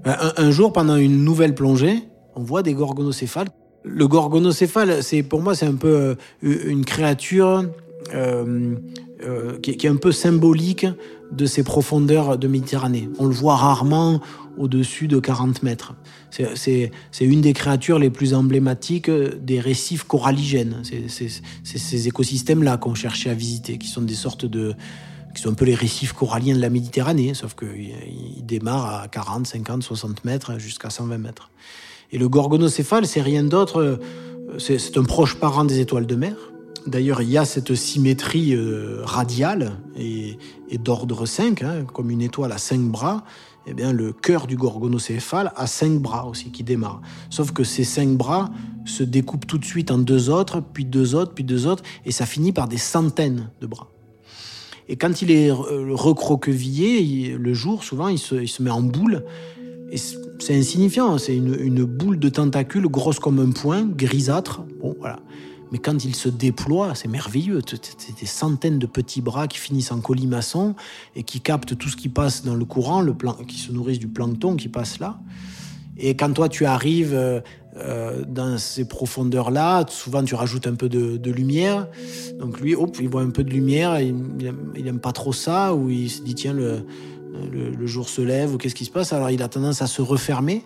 [0.03, 2.03] Un, un, jour, pendant une nouvelle plongée,
[2.35, 3.49] on voit des gorgonocéphales
[3.83, 7.65] le gorgonocéphale, c'est pour moi, c'est un peu euh, une créature
[8.13, 8.75] euh,
[9.23, 10.85] euh, qui, est un peu symbolique
[11.31, 13.09] de ces profondeurs de Méditerranée.
[13.19, 14.21] On le voit rarement
[14.57, 15.93] au-dessus de 40 mètres.
[16.29, 20.81] C'est une des créatures les plus emblématiques des récifs coralligènes.
[20.83, 24.75] C'est ces écosystèmes-là qu'on cherchait à visiter, qui sont des sortes de,
[25.35, 29.47] qui sont un peu les récifs coralliens de la Méditerranée, sauf qu'ils démarrent à 40,
[29.47, 31.51] 50, 60 mètres jusqu'à 120 mètres.
[32.11, 36.35] Et le gorgonocéphale, c'est rien d'autre, euh, c'est un proche parent des étoiles de mer.
[36.87, 40.37] D'ailleurs, il y a cette symétrie euh, radiale et,
[40.79, 43.23] d'ordre 5, hein, comme une étoile à 5 bras.
[43.67, 47.01] Eh bien, le cœur du gorgonocéphale a 5 bras aussi qui démarrent.
[47.29, 48.49] Sauf que ces 5 bras
[48.85, 52.11] se découpent tout de suite en deux autres, puis deux autres, puis deux autres, et
[52.11, 53.87] ça finit par des centaines de bras.
[54.89, 59.23] Et quand il est recroquevillé, le jour, souvent, il se, met en boule
[60.39, 64.61] c'est insignifiant, c'est une, boule de tentacules grosse comme un poing, grisâtre.
[64.81, 65.19] Bon, voilà.
[65.71, 67.61] Mais quand il se déploie, c'est merveilleux.
[67.67, 70.75] C'est des centaines de petits bras qui finissent en colimaçon
[71.15, 73.99] et qui captent tout ce qui passe dans le courant, le plan, qui se nourrissent
[73.99, 75.19] du plancton qui passe là.
[75.97, 77.41] Et quand toi tu arrives euh,
[77.77, 81.87] euh, dans ces profondeurs-là, souvent tu rajoutes un peu de, lumière.
[82.39, 84.15] Donc lui, hop, il voit un peu de lumière, il,
[84.75, 86.85] il, aime pas trop ça, ou il se dit tiens le,
[87.51, 89.13] le, jour se lève ou qu'est-ce qui se passe?
[89.13, 90.63] Alors il a tendance à se refermer.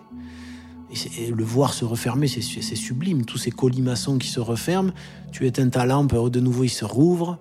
[0.90, 3.24] Et, le voir se refermer, c'est sublime.
[3.24, 4.92] Tous ces colimaçons qui se referment,
[5.32, 7.38] tu éteins ta lampe, de nouveau il se rouvre.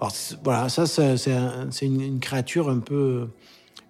[0.00, 3.28] Alors voilà, ça c'est une, créature un peu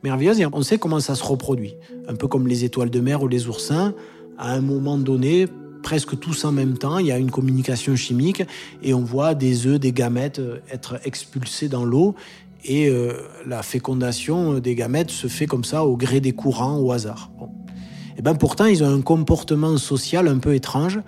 [0.03, 1.75] merveilleuse et on sait comment ça se reproduit.
[2.09, 3.95] Un peu comme les étoiles de mer ou les oursins,
[4.39, 5.47] à un moment donné,
[5.83, 8.43] presque tous en même temps, il y a une communication chimique
[8.83, 12.15] et on voit des œufs, des gamètes euh, être expulsés dans l'eau
[12.65, 13.13] et euh,
[13.47, 17.31] la fécondation des gamètes se fait comme ça au gré des courants, au hasard.
[18.15, 21.01] Et eh ben pourtant, ils ont un comportement social un peu étrange.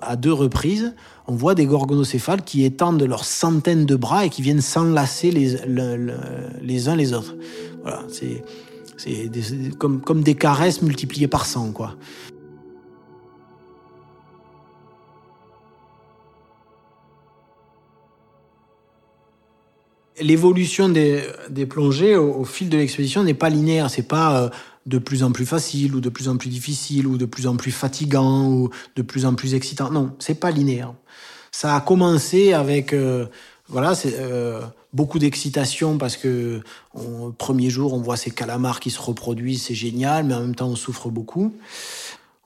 [0.00, 0.92] À deux reprises,
[1.28, 6.88] on voit des gorgonocéphales qui étendent leurs centaines de bras et qui viennent s'enlacer les,
[6.88, 7.36] uns les autres.
[7.82, 8.42] Voilà, c'est
[9.78, 11.94] comme, comme des caresses multipliées par 100, quoi.
[20.20, 21.22] l'évolution des,
[21.68, 23.90] plongées au, fil de l'expédition n'est pas linéaire.
[23.90, 24.48] C'est pas euh,
[24.88, 27.56] de plus en plus facile ou de plus en plus difficile ou de plus en
[27.56, 29.90] plus fatigant ou de plus en plus excitant.
[29.90, 30.94] Non, c'est pas linéaire.
[31.52, 33.26] Ça a commencé avec euh,
[33.68, 34.62] voilà, c'est euh,
[34.94, 36.62] beaucoup d'excitation parce que
[36.94, 40.54] au premier jour on voit ces calamars qui se reproduisent, c'est génial, mais en même
[40.54, 41.54] temps on souffre beaucoup.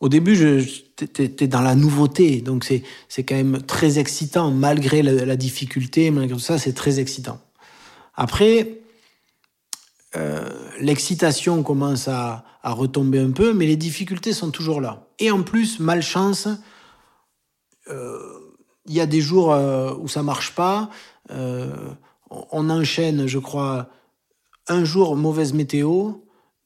[0.01, 5.37] Au début, j'étais dans la nouveauté, donc c'est quand même très excitant malgré la, la
[5.37, 7.39] difficulté, malgré tout ça, c'est très excitant.
[8.17, 8.82] Après,
[10.15, 10.49] euh,
[10.79, 15.09] l'excitation commence à, retomber un peu, mais les difficultés sont toujours là.
[15.19, 16.47] Et en plus, malchance,
[17.89, 18.19] euh,
[18.87, 20.91] il y a des jours euh, où ça marche pas.
[21.31, 23.89] on enchaîne, je crois,
[24.69, 26.13] un jour mauvaise météo,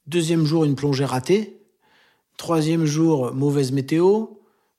[0.05, 1.61] deuxième jour une plongée ratée,
[2.37, 4.27] troisième jour mauvaise météo,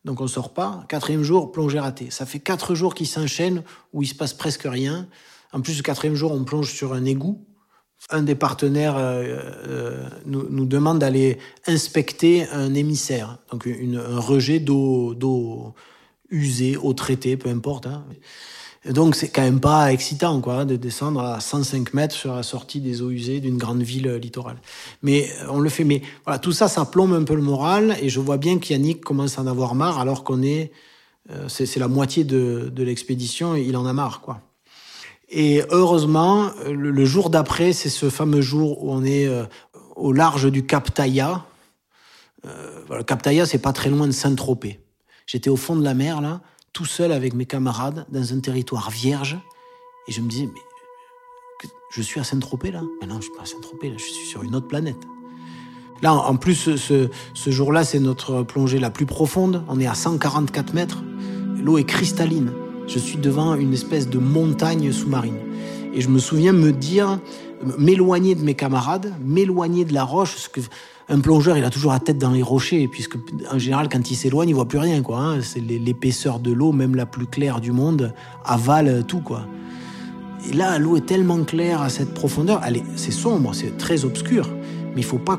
[0.05, 2.11] donc on sort pas, quatrième jour plongée ratée.
[2.11, 5.09] Ça fait quatre jours qui s'enchaînent où il se passe presque rien.
[5.53, 7.45] En plus, le quatrième jour, on plonge sur un égout.
[8.11, 15.75] Un des partenaires euh, euh, nous, demande d'aller inspecter un émissaire, donc un rejet d'eau
[16.31, 17.87] usée, eau traitée, peu importe.
[17.87, 18.05] Hein.
[18.89, 22.81] donc c'est quand même pas excitant quoi, de descendre à 105 mètres sur la sortie
[22.81, 24.57] des eaux usées d'une grande ville littorale.
[25.03, 25.85] Mais euh, on le fait.
[25.85, 29.03] Mais voilà, tout ça, ça plombe un peu le moral et je vois bien qu'Yannick
[29.03, 30.73] commence à en avoir marre alors qu'on est,
[31.49, 34.41] c'est la moitié de, de l'expédition et il en a marre quoi.
[35.31, 39.45] Et heureusement, le, jour d'après, c'est ce fameux jour où on est euh,
[39.95, 41.45] au large du Cap Taïa.
[42.47, 44.81] Euh, Cap Taïa, c'est pas très loin de Saint-Tropez.
[45.27, 46.41] J'étais au fond de la mer, là,
[46.73, 49.39] tout seul avec mes camarades, dans un territoire vierge.
[50.07, 52.81] Et je me disais, mais je suis à Saint-Tropez, là?
[53.01, 54.97] Mais non, je suis pas à Saint-Tropez, là, je suis sur une autre planète.
[56.01, 59.65] Là, en plus, ce jour-là, c'est notre plongée la plus profonde.
[59.69, 61.03] On est à 144 mètres.
[61.61, 62.53] L'eau est cristalline
[62.89, 65.37] je suis devant une espèce de montagne sous-marine.
[65.95, 67.21] Et je me souviens me dire,
[67.79, 70.61] m'éloigner de mes camarades, m'éloigner de la roche, que
[71.11, 73.17] un plongeur, il a toujours la tête dans les rochers, puisque
[73.51, 75.03] en général, quand il s'éloigne, il voit plus rien.
[75.09, 75.39] Hein.
[75.41, 78.13] C'est l'épaisseur de l'eau, même la plus claire du monde,
[78.45, 79.47] avale tout, quoi.
[80.49, 84.49] Et là, l'eau est tellement claire à cette profondeur, elle c'est sombre, c'est très obscur,
[84.95, 85.39] mais il faut pas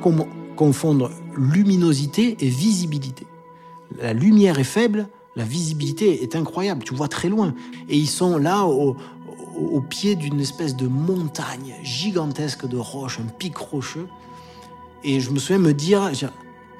[0.55, 3.25] confondre luminosité et visibilité.
[4.01, 5.07] La lumière est faible,
[5.39, 7.53] la visibilité est incroyable, tu vois très loin.
[7.87, 8.97] Et ils sont là au,
[9.89, 14.07] pied d'une espèce de montagne gigantesque de roches, un pic rocheux.
[15.05, 16.11] Et je me souviens me dire,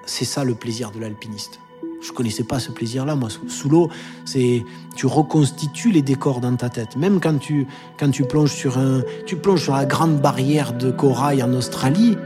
[0.06, 1.62] c'est ça le plaisir de l'alpiniste.
[2.02, 3.30] Je connaissais pas ce plaisir-là, moi.
[3.48, 3.90] Sous l'eau,
[4.26, 6.98] c'est tu reconstitues les décors dans ta tête.
[6.98, 7.66] Même quand tu
[7.98, 12.18] quand tu plonges sur un, tu plonges sur la grande barrière de corail en Australie,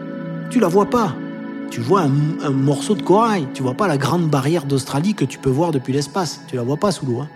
[0.49, 1.15] tu la vois pas
[1.73, 3.47] tu vois un, morceau de corail.
[3.55, 6.41] Tu vois pas la grande barrière d'Australie que tu peux voir depuis l'espace.
[6.47, 7.21] Tu la vois pas sous l'eau.
[7.21, 7.29] Hein.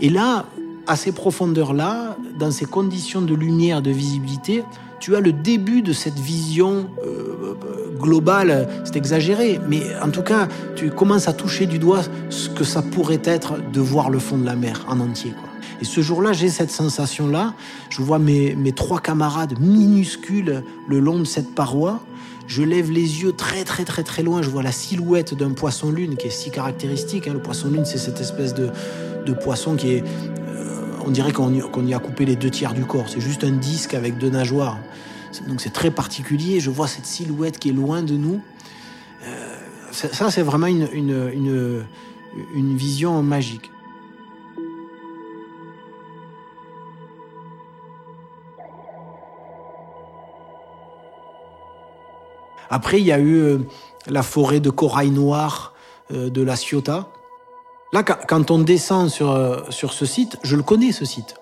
[0.00, 0.46] Et là,
[0.88, 4.64] à ces profondeurs-là, dans ces conditions de lumière, de visibilité,
[4.98, 7.54] tu as le début de cette vision euh,
[8.00, 8.68] globale.
[8.84, 12.82] C'est exagéré, mais en tout cas, tu commences à toucher du doigt ce que ça
[12.82, 15.32] pourrait être de voir le fond de la mer en entier.
[15.80, 17.54] Et ce jour-là, j'ai cette sensation-là.
[17.88, 22.00] Je vois mes, mes trois camarades minuscules le long de cette paroi.
[22.46, 26.16] Je lève les yeux très très très très loin, je vois la silhouette d'un poisson-lune
[26.16, 27.26] qui est si caractéristique.
[27.26, 27.32] Hein.
[27.32, 28.70] Le poisson-lune, c'est cette espèce de,
[29.32, 30.04] poisson qui est...
[30.48, 33.08] Euh, on dirait qu'on y, a coupé les deux tiers du corps.
[33.08, 34.78] C'est juste un disque avec deux nageoires.
[35.48, 36.60] Donc c'est très particulier.
[36.60, 38.40] Je vois cette silhouette qui est loin de nous.
[39.26, 39.54] Euh,
[39.90, 43.70] ça, c'est vraiment une, une vision magique.
[52.74, 53.58] Après, il y a eu euh,
[54.08, 55.74] la forêt de corail noir
[56.12, 57.06] euh, de la Ciotat.
[57.92, 61.36] Là, quand on descend sur, euh, sur ce site, je le connais ce site.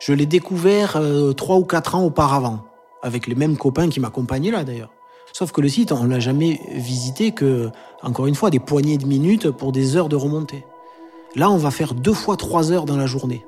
[0.00, 1.00] Je l'ai découvert
[1.36, 2.64] trois ou quatre ans auparavant,
[3.00, 4.90] avec les mêmes copains qui m'accompagnaient là d'ailleurs.
[5.32, 7.70] Sauf que le site, on l'a jamais visité que,
[8.02, 10.66] encore une fois, des poignées de minutes pour des heures de remontée.
[11.36, 13.46] Là, on va faire deux fois trois heures dans la journée.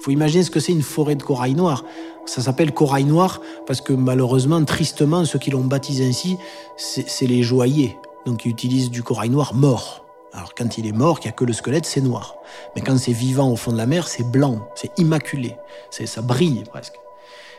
[0.00, 1.84] Faut imaginer ce que c'est une forêt de corail noir.
[2.26, 6.36] Ça s'appelle corail noir parce que malheureusement, tristement, ceux qui l'ont baptisé ainsi,
[6.76, 7.98] c'est les joailliers.
[8.26, 10.04] Donc ils utilisent du corail noir mort.
[10.32, 12.36] Alors quand il est mort, qu'il n'y a que le squelette, c'est noir.
[12.76, 15.56] Mais quand c'est vivant au fond de la mer, c'est blanc, c'est immaculé.
[15.90, 16.94] Ça brille presque.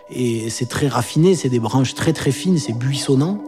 [0.10, 3.44] Et c'est très raffiné, c'est des branches très très fines, c'est buissonnant.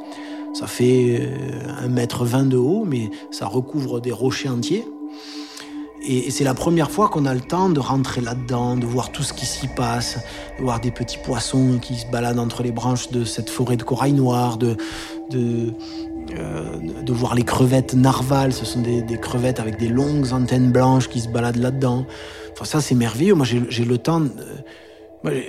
[0.53, 4.87] Ça fait euh, un mètre vingt de haut, mais ça recouvre des rochers entiers.
[6.05, 9.23] Et c'est la première fois qu'on a le temps de rentrer là-dedans, de voir tout
[9.23, 10.19] ce qui s'y passe,
[10.57, 13.83] de voir des petits poissons qui se baladent entre les branches de cette forêt de
[13.83, 14.75] corail noir, de,
[15.29, 15.73] de,
[16.37, 18.51] euh, de voir les crevettes narvals.
[18.51, 22.05] Ce sont des, crevettes avec des longues antennes blanches qui se baladent là-dedans.
[22.51, 23.35] Enfin, ça, c'est merveilleux.
[23.35, 24.23] Moi, j'ai le temps.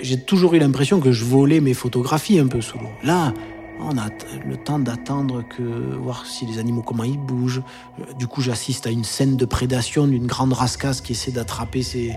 [0.02, 2.90] J'ai toujours eu l'impression que je volais mes photographies un peu sous l'eau.
[3.02, 3.34] Là,
[3.80, 4.08] on a
[4.46, 7.62] le temps d'attendre que voir si les animaux comment ils bougent.
[8.18, 12.16] Du coup, j'assiste à une scène de prédation d'une grande rascasse qui essaie d'attraper ses,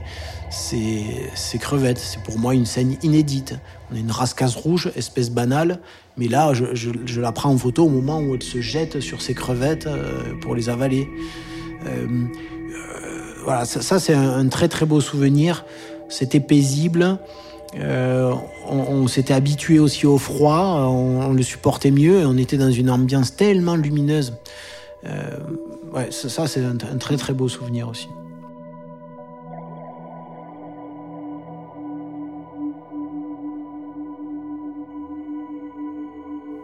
[1.60, 1.98] crevettes.
[1.98, 3.56] C'est pour moi une scène inédite.
[3.92, 5.80] On a une rascasse rouge, espèce banale,
[6.18, 9.34] mais là, je, la prends en photo au moment où elle se jette sur ses
[9.34, 11.08] crevettes euh, pour les avaler.
[11.86, 15.66] Euh, euh, voilà, ça, c'est un, très très beau souvenir.
[16.10, 17.20] C'était paisible.
[17.76, 18.34] Euh,
[18.70, 22.90] on, s'était habitué aussi au froid, on, le supportait mieux et on était dans une
[22.90, 24.34] ambiance tellement lumineuse.
[25.06, 25.38] Euh,
[25.94, 28.08] ouais, ça, c'est un, très très beau souvenir aussi.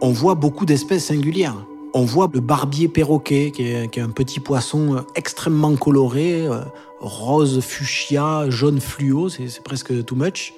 [0.00, 1.66] On voit beaucoup d'espèces singulières.
[1.94, 6.60] On voit le barbier perroquet, qui est, un petit poisson extrêmement coloré, euh,
[7.00, 10.54] rose fuchsia, jaune fluo, c'est presque too much.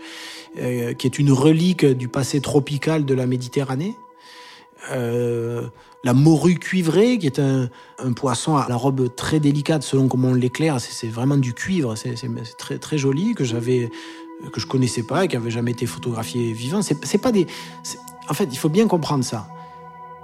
[0.59, 3.95] Euh, qui est une relique du passé tropical de la Méditerranée.
[4.91, 5.67] Euh,
[6.03, 7.69] la morue cuivrée, qui est un,
[8.15, 10.81] poisson à la robe très délicate selon comment on l'éclaire.
[10.81, 12.15] C'est vraiment du cuivre, c'est
[12.57, 13.91] très très joli que j'avais
[14.53, 16.81] que je connaissais pas et qui avait jamais été photographié vivant.
[16.81, 17.47] C'est pas des.
[18.29, 19.49] En fait, il faut bien comprendre ça.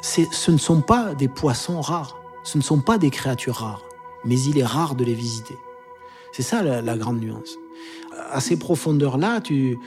[0.00, 3.82] Ce ne sont pas des poissons rares, ce ne sont pas des créatures rares,
[4.24, 5.56] mais il est rare de les visiter.
[6.32, 7.58] C'est ça la grande nuance.
[8.30, 9.78] À ces profondeurs-là, tu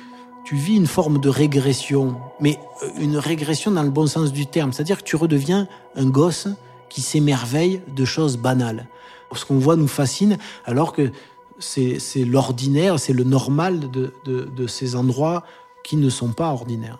[0.46, 4.46] tu vis une forme de régression, mais euh, une régression dans le bon sens du
[4.46, 6.48] terme, c'est-à-dire que tu redeviens un gosse
[6.88, 8.88] qui s'émerveille de choses banales.
[9.34, 11.12] Ce qu'on voit nous fascine, alors que
[11.60, 15.44] c'est l'ordinaire, c'est le normal de, ces endroits
[15.84, 17.00] qui ne sont pas ordinaires.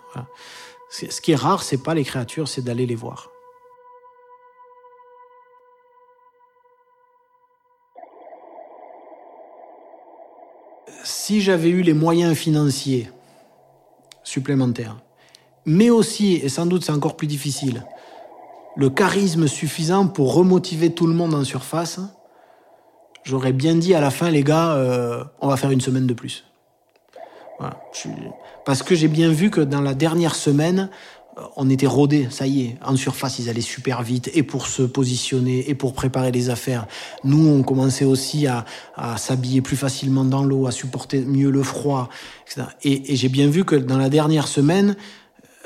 [0.90, 3.30] Ce qui est rare, c'est pas les créatures, c'est d'aller les voir.
[11.04, 13.08] Si j'avais eu les moyens financiers
[15.64, 17.84] Mais aussi, et sans doute c'est encore plus difficile,
[18.76, 21.98] le charisme suffisant pour remotiver tout le monde en surface,
[23.24, 26.14] j'aurais bien dit à la fin, les gars, euh, on va faire une semaine de
[26.14, 26.44] plus.
[28.64, 30.90] Parce que j'ai bien vu que dans la dernière semaine,
[31.56, 32.76] on était rodés, ça y est.
[32.82, 36.86] En surface, ils allaient super vite, et pour se positionner, et pour préparer les affaires.
[37.24, 38.64] Nous, on commençait aussi à,
[39.16, 42.08] s'habiller plus facilement dans l'eau, à supporter mieux le froid,
[42.46, 42.68] etc.
[42.82, 44.96] Et, j'ai bien vu que dans la dernière semaine,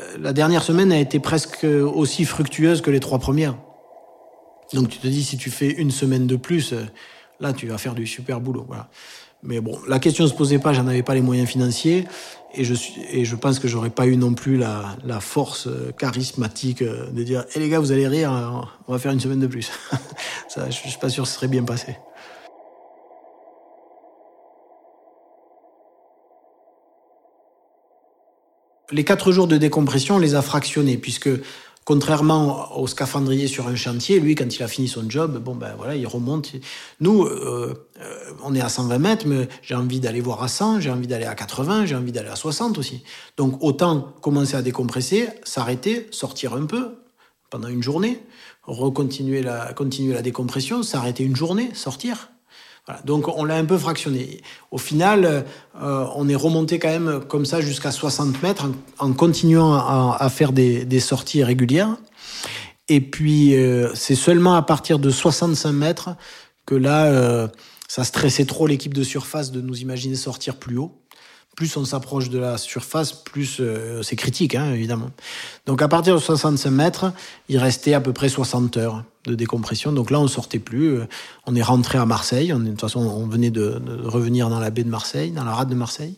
[0.01, 3.57] euh, la dernière semaine a été presque aussi fructueuse que les trois premières.
[4.73, 6.85] Donc tu te dis, si tu fais une semaine de plus, euh,
[7.39, 8.65] là, tu vas faire du super boulot.
[8.67, 8.89] Voilà.
[9.43, 12.07] Mais bon, la question ne se posait pas, j'en avais pas les moyens financiers.
[12.53, 15.93] Et je, suis, et je pense que j'aurais pas eu non plus la, force euh,
[15.97, 19.21] charismatique euh, de dire Eh les gars, vous allez rire, hein, on va faire une
[19.21, 19.71] semaine de plus.
[20.49, 21.97] Ça, je suis pas sûr que ce serait bien passé.
[28.91, 31.31] Les quatre jours de décompression, on les a fractionnés, puisque
[31.85, 35.75] Contrairement au scaphandrier sur un chantier, lui, quand il a fini son job, bon ben
[35.77, 36.53] voilà, il remonte.
[37.01, 40.81] Nous, euh, euh, on est à 120 mètres, mais j'ai envie d'aller voir à 100,
[40.81, 43.03] j'ai envie d'aller à 80, j'ai envie d'aller à 60 aussi.
[43.39, 46.97] Donc autant commencer à décompresser, s'arrêter, sortir un peu
[47.49, 48.23] pendant une journée,
[48.63, 52.31] recontinuer la, continuer la décompression, s'arrêter une journée, sortir.
[53.05, 54.41] Donc on l'a un peu fractionné.
[54.71, 55.45] Au final,
[55.81, 58.67] euh, on est remonté quand même comme ça jusqu'à 60 mètres
[58.99, 61.97] en, continuant à, faire des, sorties régulières.
[62.89, 66.11] Et puis euh, c'est seulement à partir de 65 mètres
[66.67, 67.49] que là, euh,
[67.89, 71.00] ça stressait trop l'équipe de surface de nous imaginer sortir plus haut
[71.57, 75.11] plus on s'approche de la surface, plus euh, c'est critique, hein, évidemment.
[75.67, 77.13] Donc à partir de 65 mètres,
[77.49, 79.93] il restait à peu près 60 heures de décompression.
[79.93, 80.99] Donc là, on sortait plus.
[80.99, 81.07] Euh,
[81.47, 82.53] on est rentré à Marseille.
[82.53, 85.53] On, de toute façon, on venait de, revenir dans la baie de Marseille, dans la
[85.53, 86.17] rade de Marseille.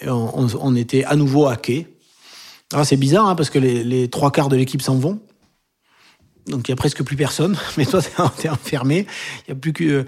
[0.00, 1.88] Et on, était à nouveau à quai.
[2.72, 5.18] Ah, c'est bizarre hein, parce que les, trois quarts de l'équipe s'en vont.
[6.46, 8.00] Donc il y a presque plus personne, mais toi
[8.36, 9.06] t'es enfermé.
[9.46, 10.06] Il y a plus que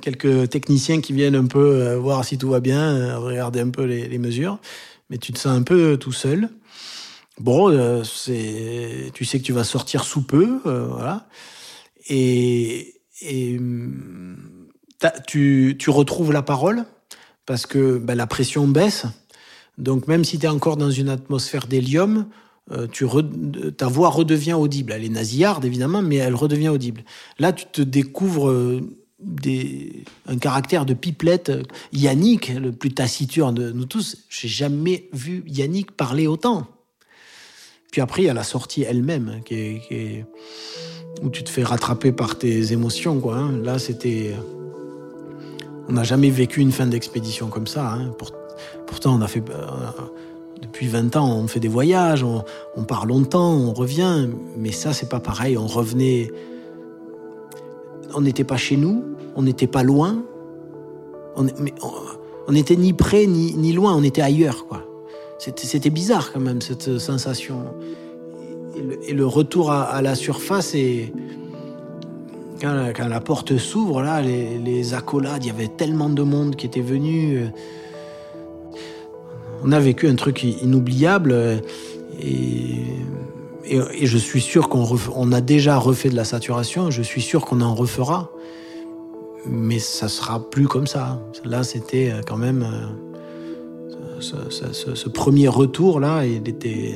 [0.00, 3.70] quelques techniciens qui viennent un peu euh, voir si tout va bien, euh, regarder un
[3.70, 4.58] peu les, mesures,
[5.08, 6.50] mais tu te sens un peu tout seul.
[7.38, 11.26] Bon, c'est, tu sais que tu vas sortir sous peu, voilà.
[12.08, 13.58] Et, et
[15.26, 16.84] tu, tu retrouves la parole
[17.46, 19.06] parce que ben, la pression baisse.
[19.78, 22.26] Donc même si tu es encore dans une atmosphère d'hélium,
[22.72, 22.86] euh,
[23.76, 24.92] ta voix redevient audible.
[24.92, 27.02] Elle est nasillarde évidemment, mais elle redevient audible.
[27.38, 28.80] Là, tu te découvres euh,
[30.26, 31.52] un caractère de pipelette.
[31.92, 36.66] Yannick, le plus taciturne de nous tous, j'ai jamais vu Yannick parler autant.
[37.92, 40.24] Puis après, il y a la sortie elle-même, hein, qui
[41.22, 43.20] où tu te fais rattraper par tes émotions.
[43.20, 43.52] Quoi, hein.
[43.62, 44.34] Là, c'était...
[45.88, 47.92] On n'a jamais vécu une fin d'expédition comme ça.
[47.92, 48.12] Hein.
[48.86, 49.42] pourtant, on a fait...
[49.50, 49.66] Euh,
[50.62, 55.08] depuis 20 ans, on fait des voyages, on, part longtemps, on revient, mais ça, c'est
[55.08, 55.56] pas pareil.
[55.56, 56.30] On revenait.
[58.14, 59.04] On n'était pas chez nous,
[59.36, 60.24] on n'était pas loin.
[61.36, 64.84] On, n'était ni près ni, loin, on était ailleurs, quoi.
[65.38, 67.64] C'était bizarre quand même cette sensation.
[69.06, 71.12] Et le, retour à, la surface et
[72.60, 76.66] quand la, porte s'ouvre là, les, les accolades, il y avait tellement de monde qui
[76.66, 77.38] était venu.
[77.38, 77.46] Euh,
[79.62, 81.58] on a vécu un truc inoubliable euh,
[83.64, 87.44] et, je suis sûr qu'on on a déjà refait de la saturation, je suis sûr
[87.44, 88.30] qu'on en refera,
[89.46, 91.20] mais ça sera plus comme ça.
[91.44, 96.94] Là, c'était euh, quand même euh, ce, premier retour là, il était.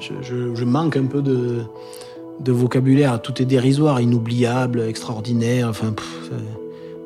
[0.00, 1.60] Je, manque un peu de,
[2.40, 3.22] de, vocabulaire.
[3.22, 5.68] Tout est dérisoire, inoubliable, extraordinaire.
[5.68, 5.94] Enfin,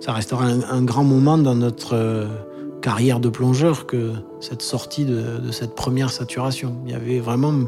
[0.00, 2.26] ça restera un, grand moment dans notre euh,
[2.86, 6.76] carrière de plongeur que cette sortie de, cette première saturation.
[6.84, 7.64] Il y avait vraiment euh,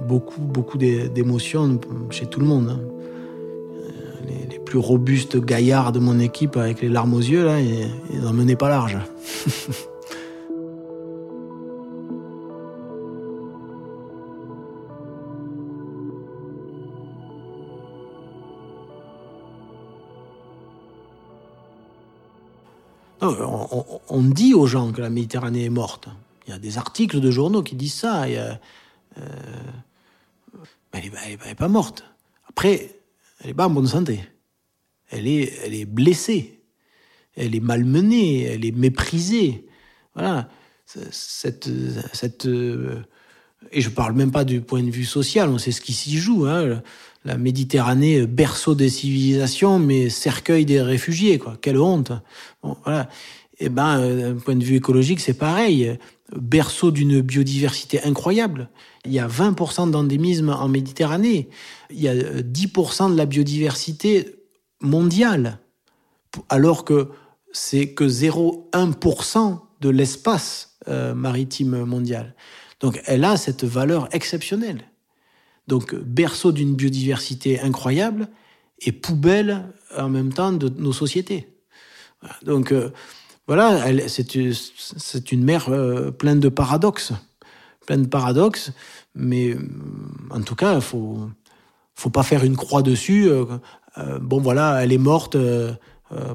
[0.00, 1.78] beaucoup, beaucoup d'émotions
[2.10, 2.68] chez tout le monde.
[2.70, 2.80] Hein.
[2.80, 8.20] Euh, les, plus robustes gaillards de mon équipe avec les larmes aux yeux, là, ils
[8.20, 8.98] n'en menaient pas large.
[24.08, 26.08] on, dit aux gens que la Méditerranée est morte.
[26.46, 28.24] Il y a des articles de journaux qui disent ça.
[28.24, 28.54] Euh,
[30.92, 31.10] elle
[31.46, 32.04] n'est pas morte.
[32.48, 32.96] Après,
[33.40, 34.20] elle n'est pas en bonne santé.
[35.10, 36.60] Elle est, elle est blessée.
[37.36, 38.44] Elle est malmenée.
[38.44, 39.66] Elle est méprisée.
[40.14, 40.48] Voilà.
[40.86, 41.68] Cette,
[42.12, 43.02] cette, euh,
[43.72, 45.48] et je parle même pas du point de vue social.
[45.48, 46.46] On sait ce qui s'y joue.
[46.46, 46.82] Hein
[47.26, 51.58] la Méditerranée, euh, berceau des civilisations, mais cercueil des réfugiés, quoi.
[51.60, 52.12] Quelle honte.
[52.62, 53.10] Bon, voilà.
[53.58, 55.98] Eh ben, euh, d'un point de vue écologique, c'est pareil.
[56.34, 58.70] Berceau d'une biodiversité incroyable.
[59.04, 61.48] Il y a 20% d'endémisme en Méditerranée.
[61.90, 64.36] Il y a 10% euh, de la biodiversité
[64.80, 65.58] mondiale.
[66.48, 67.08] Alors que
[67.52, 70.78] c'est que 0,1% de l'espace
[71.16, 72.34] maritime mondial.
[72.80, 74.84] Donc elle a cette valeur exceptionnelle.
[75.66, 78.28] Donc berceau d'une biodiversité incroyable
[78.80, 81.48] et poubelle en même temps de nos sociétés.
[82.42, 82.90] Donc euh,
[83.46, 87.12] voilà, c'est une mer euh, pleine de paradoxes,
[87.86, 88.72] pleine de paradoxes,
[89.14, 89.58] mais euh,
[90.30, 91.28] en tout cas, il faut
[91.94, 93.30] faut pas faire une croix dessus.
[94.20, 95.34] bon voilà, elle est morte,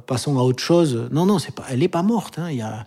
[0.08, 1.08] passons à autre chose.
[1.12, 2.40] Non non, pas, elle est pas morte.
[2.40, 2.50] Hein.
[2.50, 2.86] Y a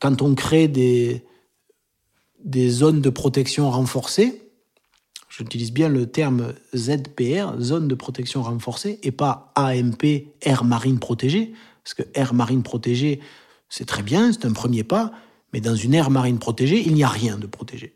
[0.00, 1.22] quand on crée des
[2.42, 4.43] des zones de protection renforcées,
[5.36, 11.52] j'utilise bien le terme ZPR, zone de protection renforcée, et pas AMP, air marine protégée,
[11.82, 13.20] parce que air marine protégée,
[13.68, 15.12] c'est très bien, c'est un premier pas,
[15.52, 17.94] mais dans une aire marine protégée, il n'y a rien de protégé.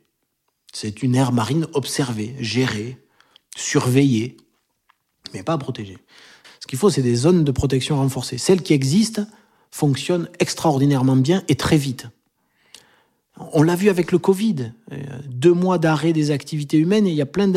[0.73, 2.99] C'est une aire marine observée, gérée,
[3.57, 4.37] surveillée,
[5.33, 5.99] mais pas protégée.
[6.61, 8.39] Ce qu'il faut, c'est des zones de protection renforcée.
[8.39, 9.27] Celles qui existent
[9.71, 12.07] fonctionnent extraordinairement bien et très vite.
[13.53, 14.73] On l'a vu avec le Covid.
[14.93, 14.97] Euh,
[15.29, 17.49] deux mois d'arrêt des activités humaines et il y a plein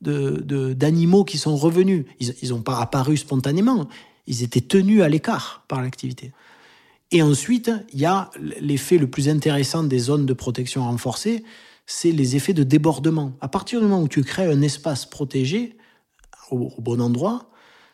[0.00, 2.04] d'animaux qui sont revenus.
[2.20, 3.88] Ils n'ont pas apparu spontanément.
[4.26, 6.32] Ils étaient tenus à l'écart par l'activité.
[7.10, 8.30] Et ensuite, il y a
[8.60, 11.42] l'effet le plus intéressant des zones de protection renforcée,
[11.86, 13.32] c'est les effets de débordement.
[13.40, 15.76] À partir du moment où tu crées un espace protégé
[16.50, 17.50] au, bon endroit,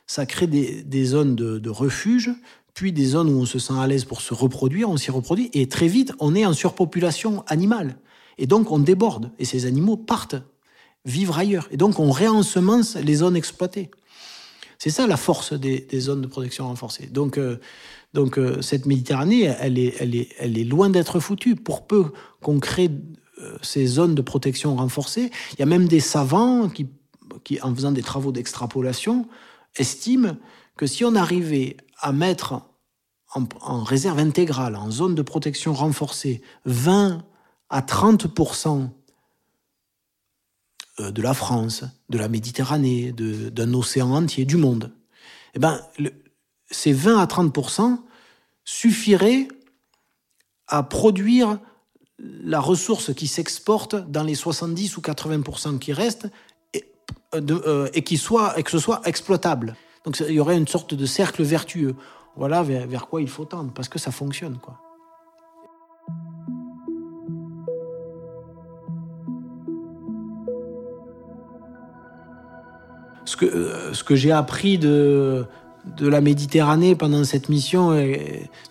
[0.08, 2.32] ça crée des, zones de, de refuge
[2.74, 5.48] puis des zones où on se sent à l'aise pour se reproduire, on s'y reproduit,
[5.52, 7.96] et très vite, on est en surpopulation animale.
[8.36, 10.36] Et donc, on déborde, et ces animaux partent
[11.04, 11.68] vivre ailleurs.
[11.70, 13.90] Et donc, on réensemence les zones exploitées.
[14.78, 17.06] C'est ça la force des, zones de protection renforcée.
[17.06, 17.58] Donc, euh,
[18.12, 21.54] donc euh, cette Méditerranée, elle est, elle est, elle est loin d'être foutue.
[21.54, 22.12] Pour peu
[22.42, 22.90] qu'on crée
[23.40, 26.88] euh, ces zones de protection renforcée, il y a même des savants qui,
[27.44, 29.28] qui en faisant des travaux d'extrapolation,
[29.76, 30.36] estiment
[30.76, 32.60] que si on arrivait à mettre
[33.34, 37.24] en, réserve intégrale, en zone de protection renforcée, 20
[37.70, 38.90] à 30%
[41.00, 44.92] euh, de la France, de la Méditerranée, d'un océan entier, du monde,
[45.54, 45.80] eh ben,
[46.70, 47.98] ces 20 à 30%
[48.64, 49.48] suffiraient
[50.68, 51.58] à produire
[52.18, 56.28] la ressource qui s'exporte dans les 70 ou 80% qui restent
[57.34, 59.74] euh, euh, et, qui soit, et que ce soit exploitable.
[60.04, 61.94] Donc il y aurait une sorte de cercle vertueux.
[62.36, 64.58] Voilà vers, quoi il faut tendre, parce que ça fonctionne.
[64.58, 64.78] quoi.
[73.24, 75.46] ce que, euh, ce que j'ai appris de,
[75.96, 78.14] de la Méditerranée pendant cette mission, euh,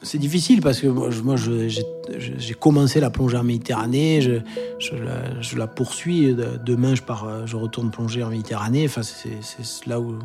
[0.04, 4.40] c'est difficile parce que moi, j'ai commencé la plongée en Méditerranée, je,
[4.80, 6.36] je, la, poursuis.
[6.64, 8.86] Demain, je, pars, je retourne plonger en Méditerranée.
[8.86, 10.20] Enfin, c'est là où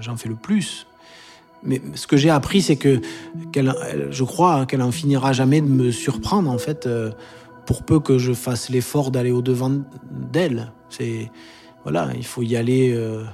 [0.00, 0.86] j'en fais le plus.
[1.62, 3.00] Mais ce que j'ai appris, c'est que
[3.54, 7.10] je crois qu'elle en finira jamais de me surprendre, en fait, euh,
[7.66, 9.70] pour peu que je fasse l'effort d'aller au devant
[10.10, 10.72] d'elle.
[10.88, 11.30] C'est
[11.84, 12.92] voilà, il faut y aller.
[12.94, 13.24] Euh,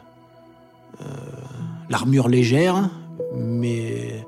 [1.88, 2.90] l'armure légère,
[3.34, 4.24] mais,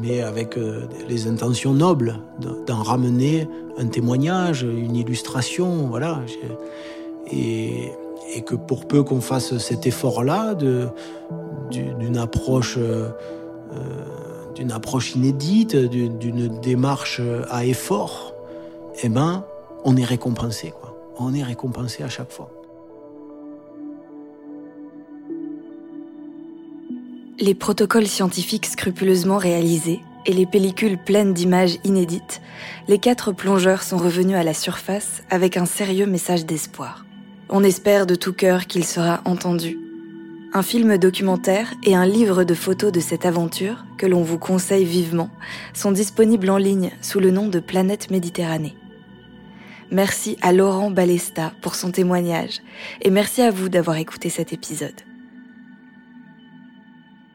[0.00, 2.20] mais avec euh, les intentions nobles
[2.66, 6.22] d'en ramener un témoignage, une illustration, voilà.
[7.32, 7.90] Et,
[8.34, 10.54] et que pour peu qu'on fasse cet effort-là
[11.70, 13.08] d'une approche euh,
[14.54, 18.32] d'une approche inédite, d'une démarche à effort,
[19.02, 19.44] eh ben,
[19.84, 20.72] on est récompensé.
[21.18, 22.50] On est récompensé à chaque fois.
[27.38, 32.40] Les protocoles scientifiques scrupuleusement réalisés et les pellicules pleines d'images inédites,
[32.88, 37.05] les quatre plongeurs sont revenus à la surface avec un sérieux message d'espoir.
[37.48, 39.78] On espère de tout cœur qu'il sera entendu.
[40.52, 44.84] Un film documentaire et un livre de photos de cette aventure, que l'on vous conseille
[44.84, 45.30] vivement,
[45.72, 48.74] sont disponibles en ligne sous le nom de Planète Méditerranée.
[49.92, 52.62] Merci à Laurent Balesta pour son témoignage
[53.02, 55.00] et merci à vous d'avoir écouté cet épisode.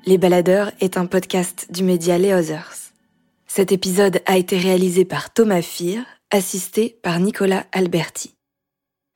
[0.05, 2.91] Les Baladeurs est un podcast du média Les Others.
[3.47, 8.33] Cet épisode a été réalisé par Thomas Fir, assisté par Nicolas Alberti.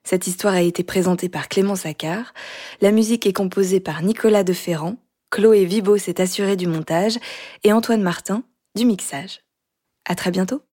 [0.06, 2.36] Cette histoire a été présentée par Clément Saccard.
[2.80, 4.98] La musique est composée par Nicolas Deferrand.
[5.32, 7.18] Chloé Vibo s'est assurée du montage
[7.64, 8.44] et Antoine Martin
[8.78, 9.42] du mixage.
[10.08, 10.62] À très bientôt.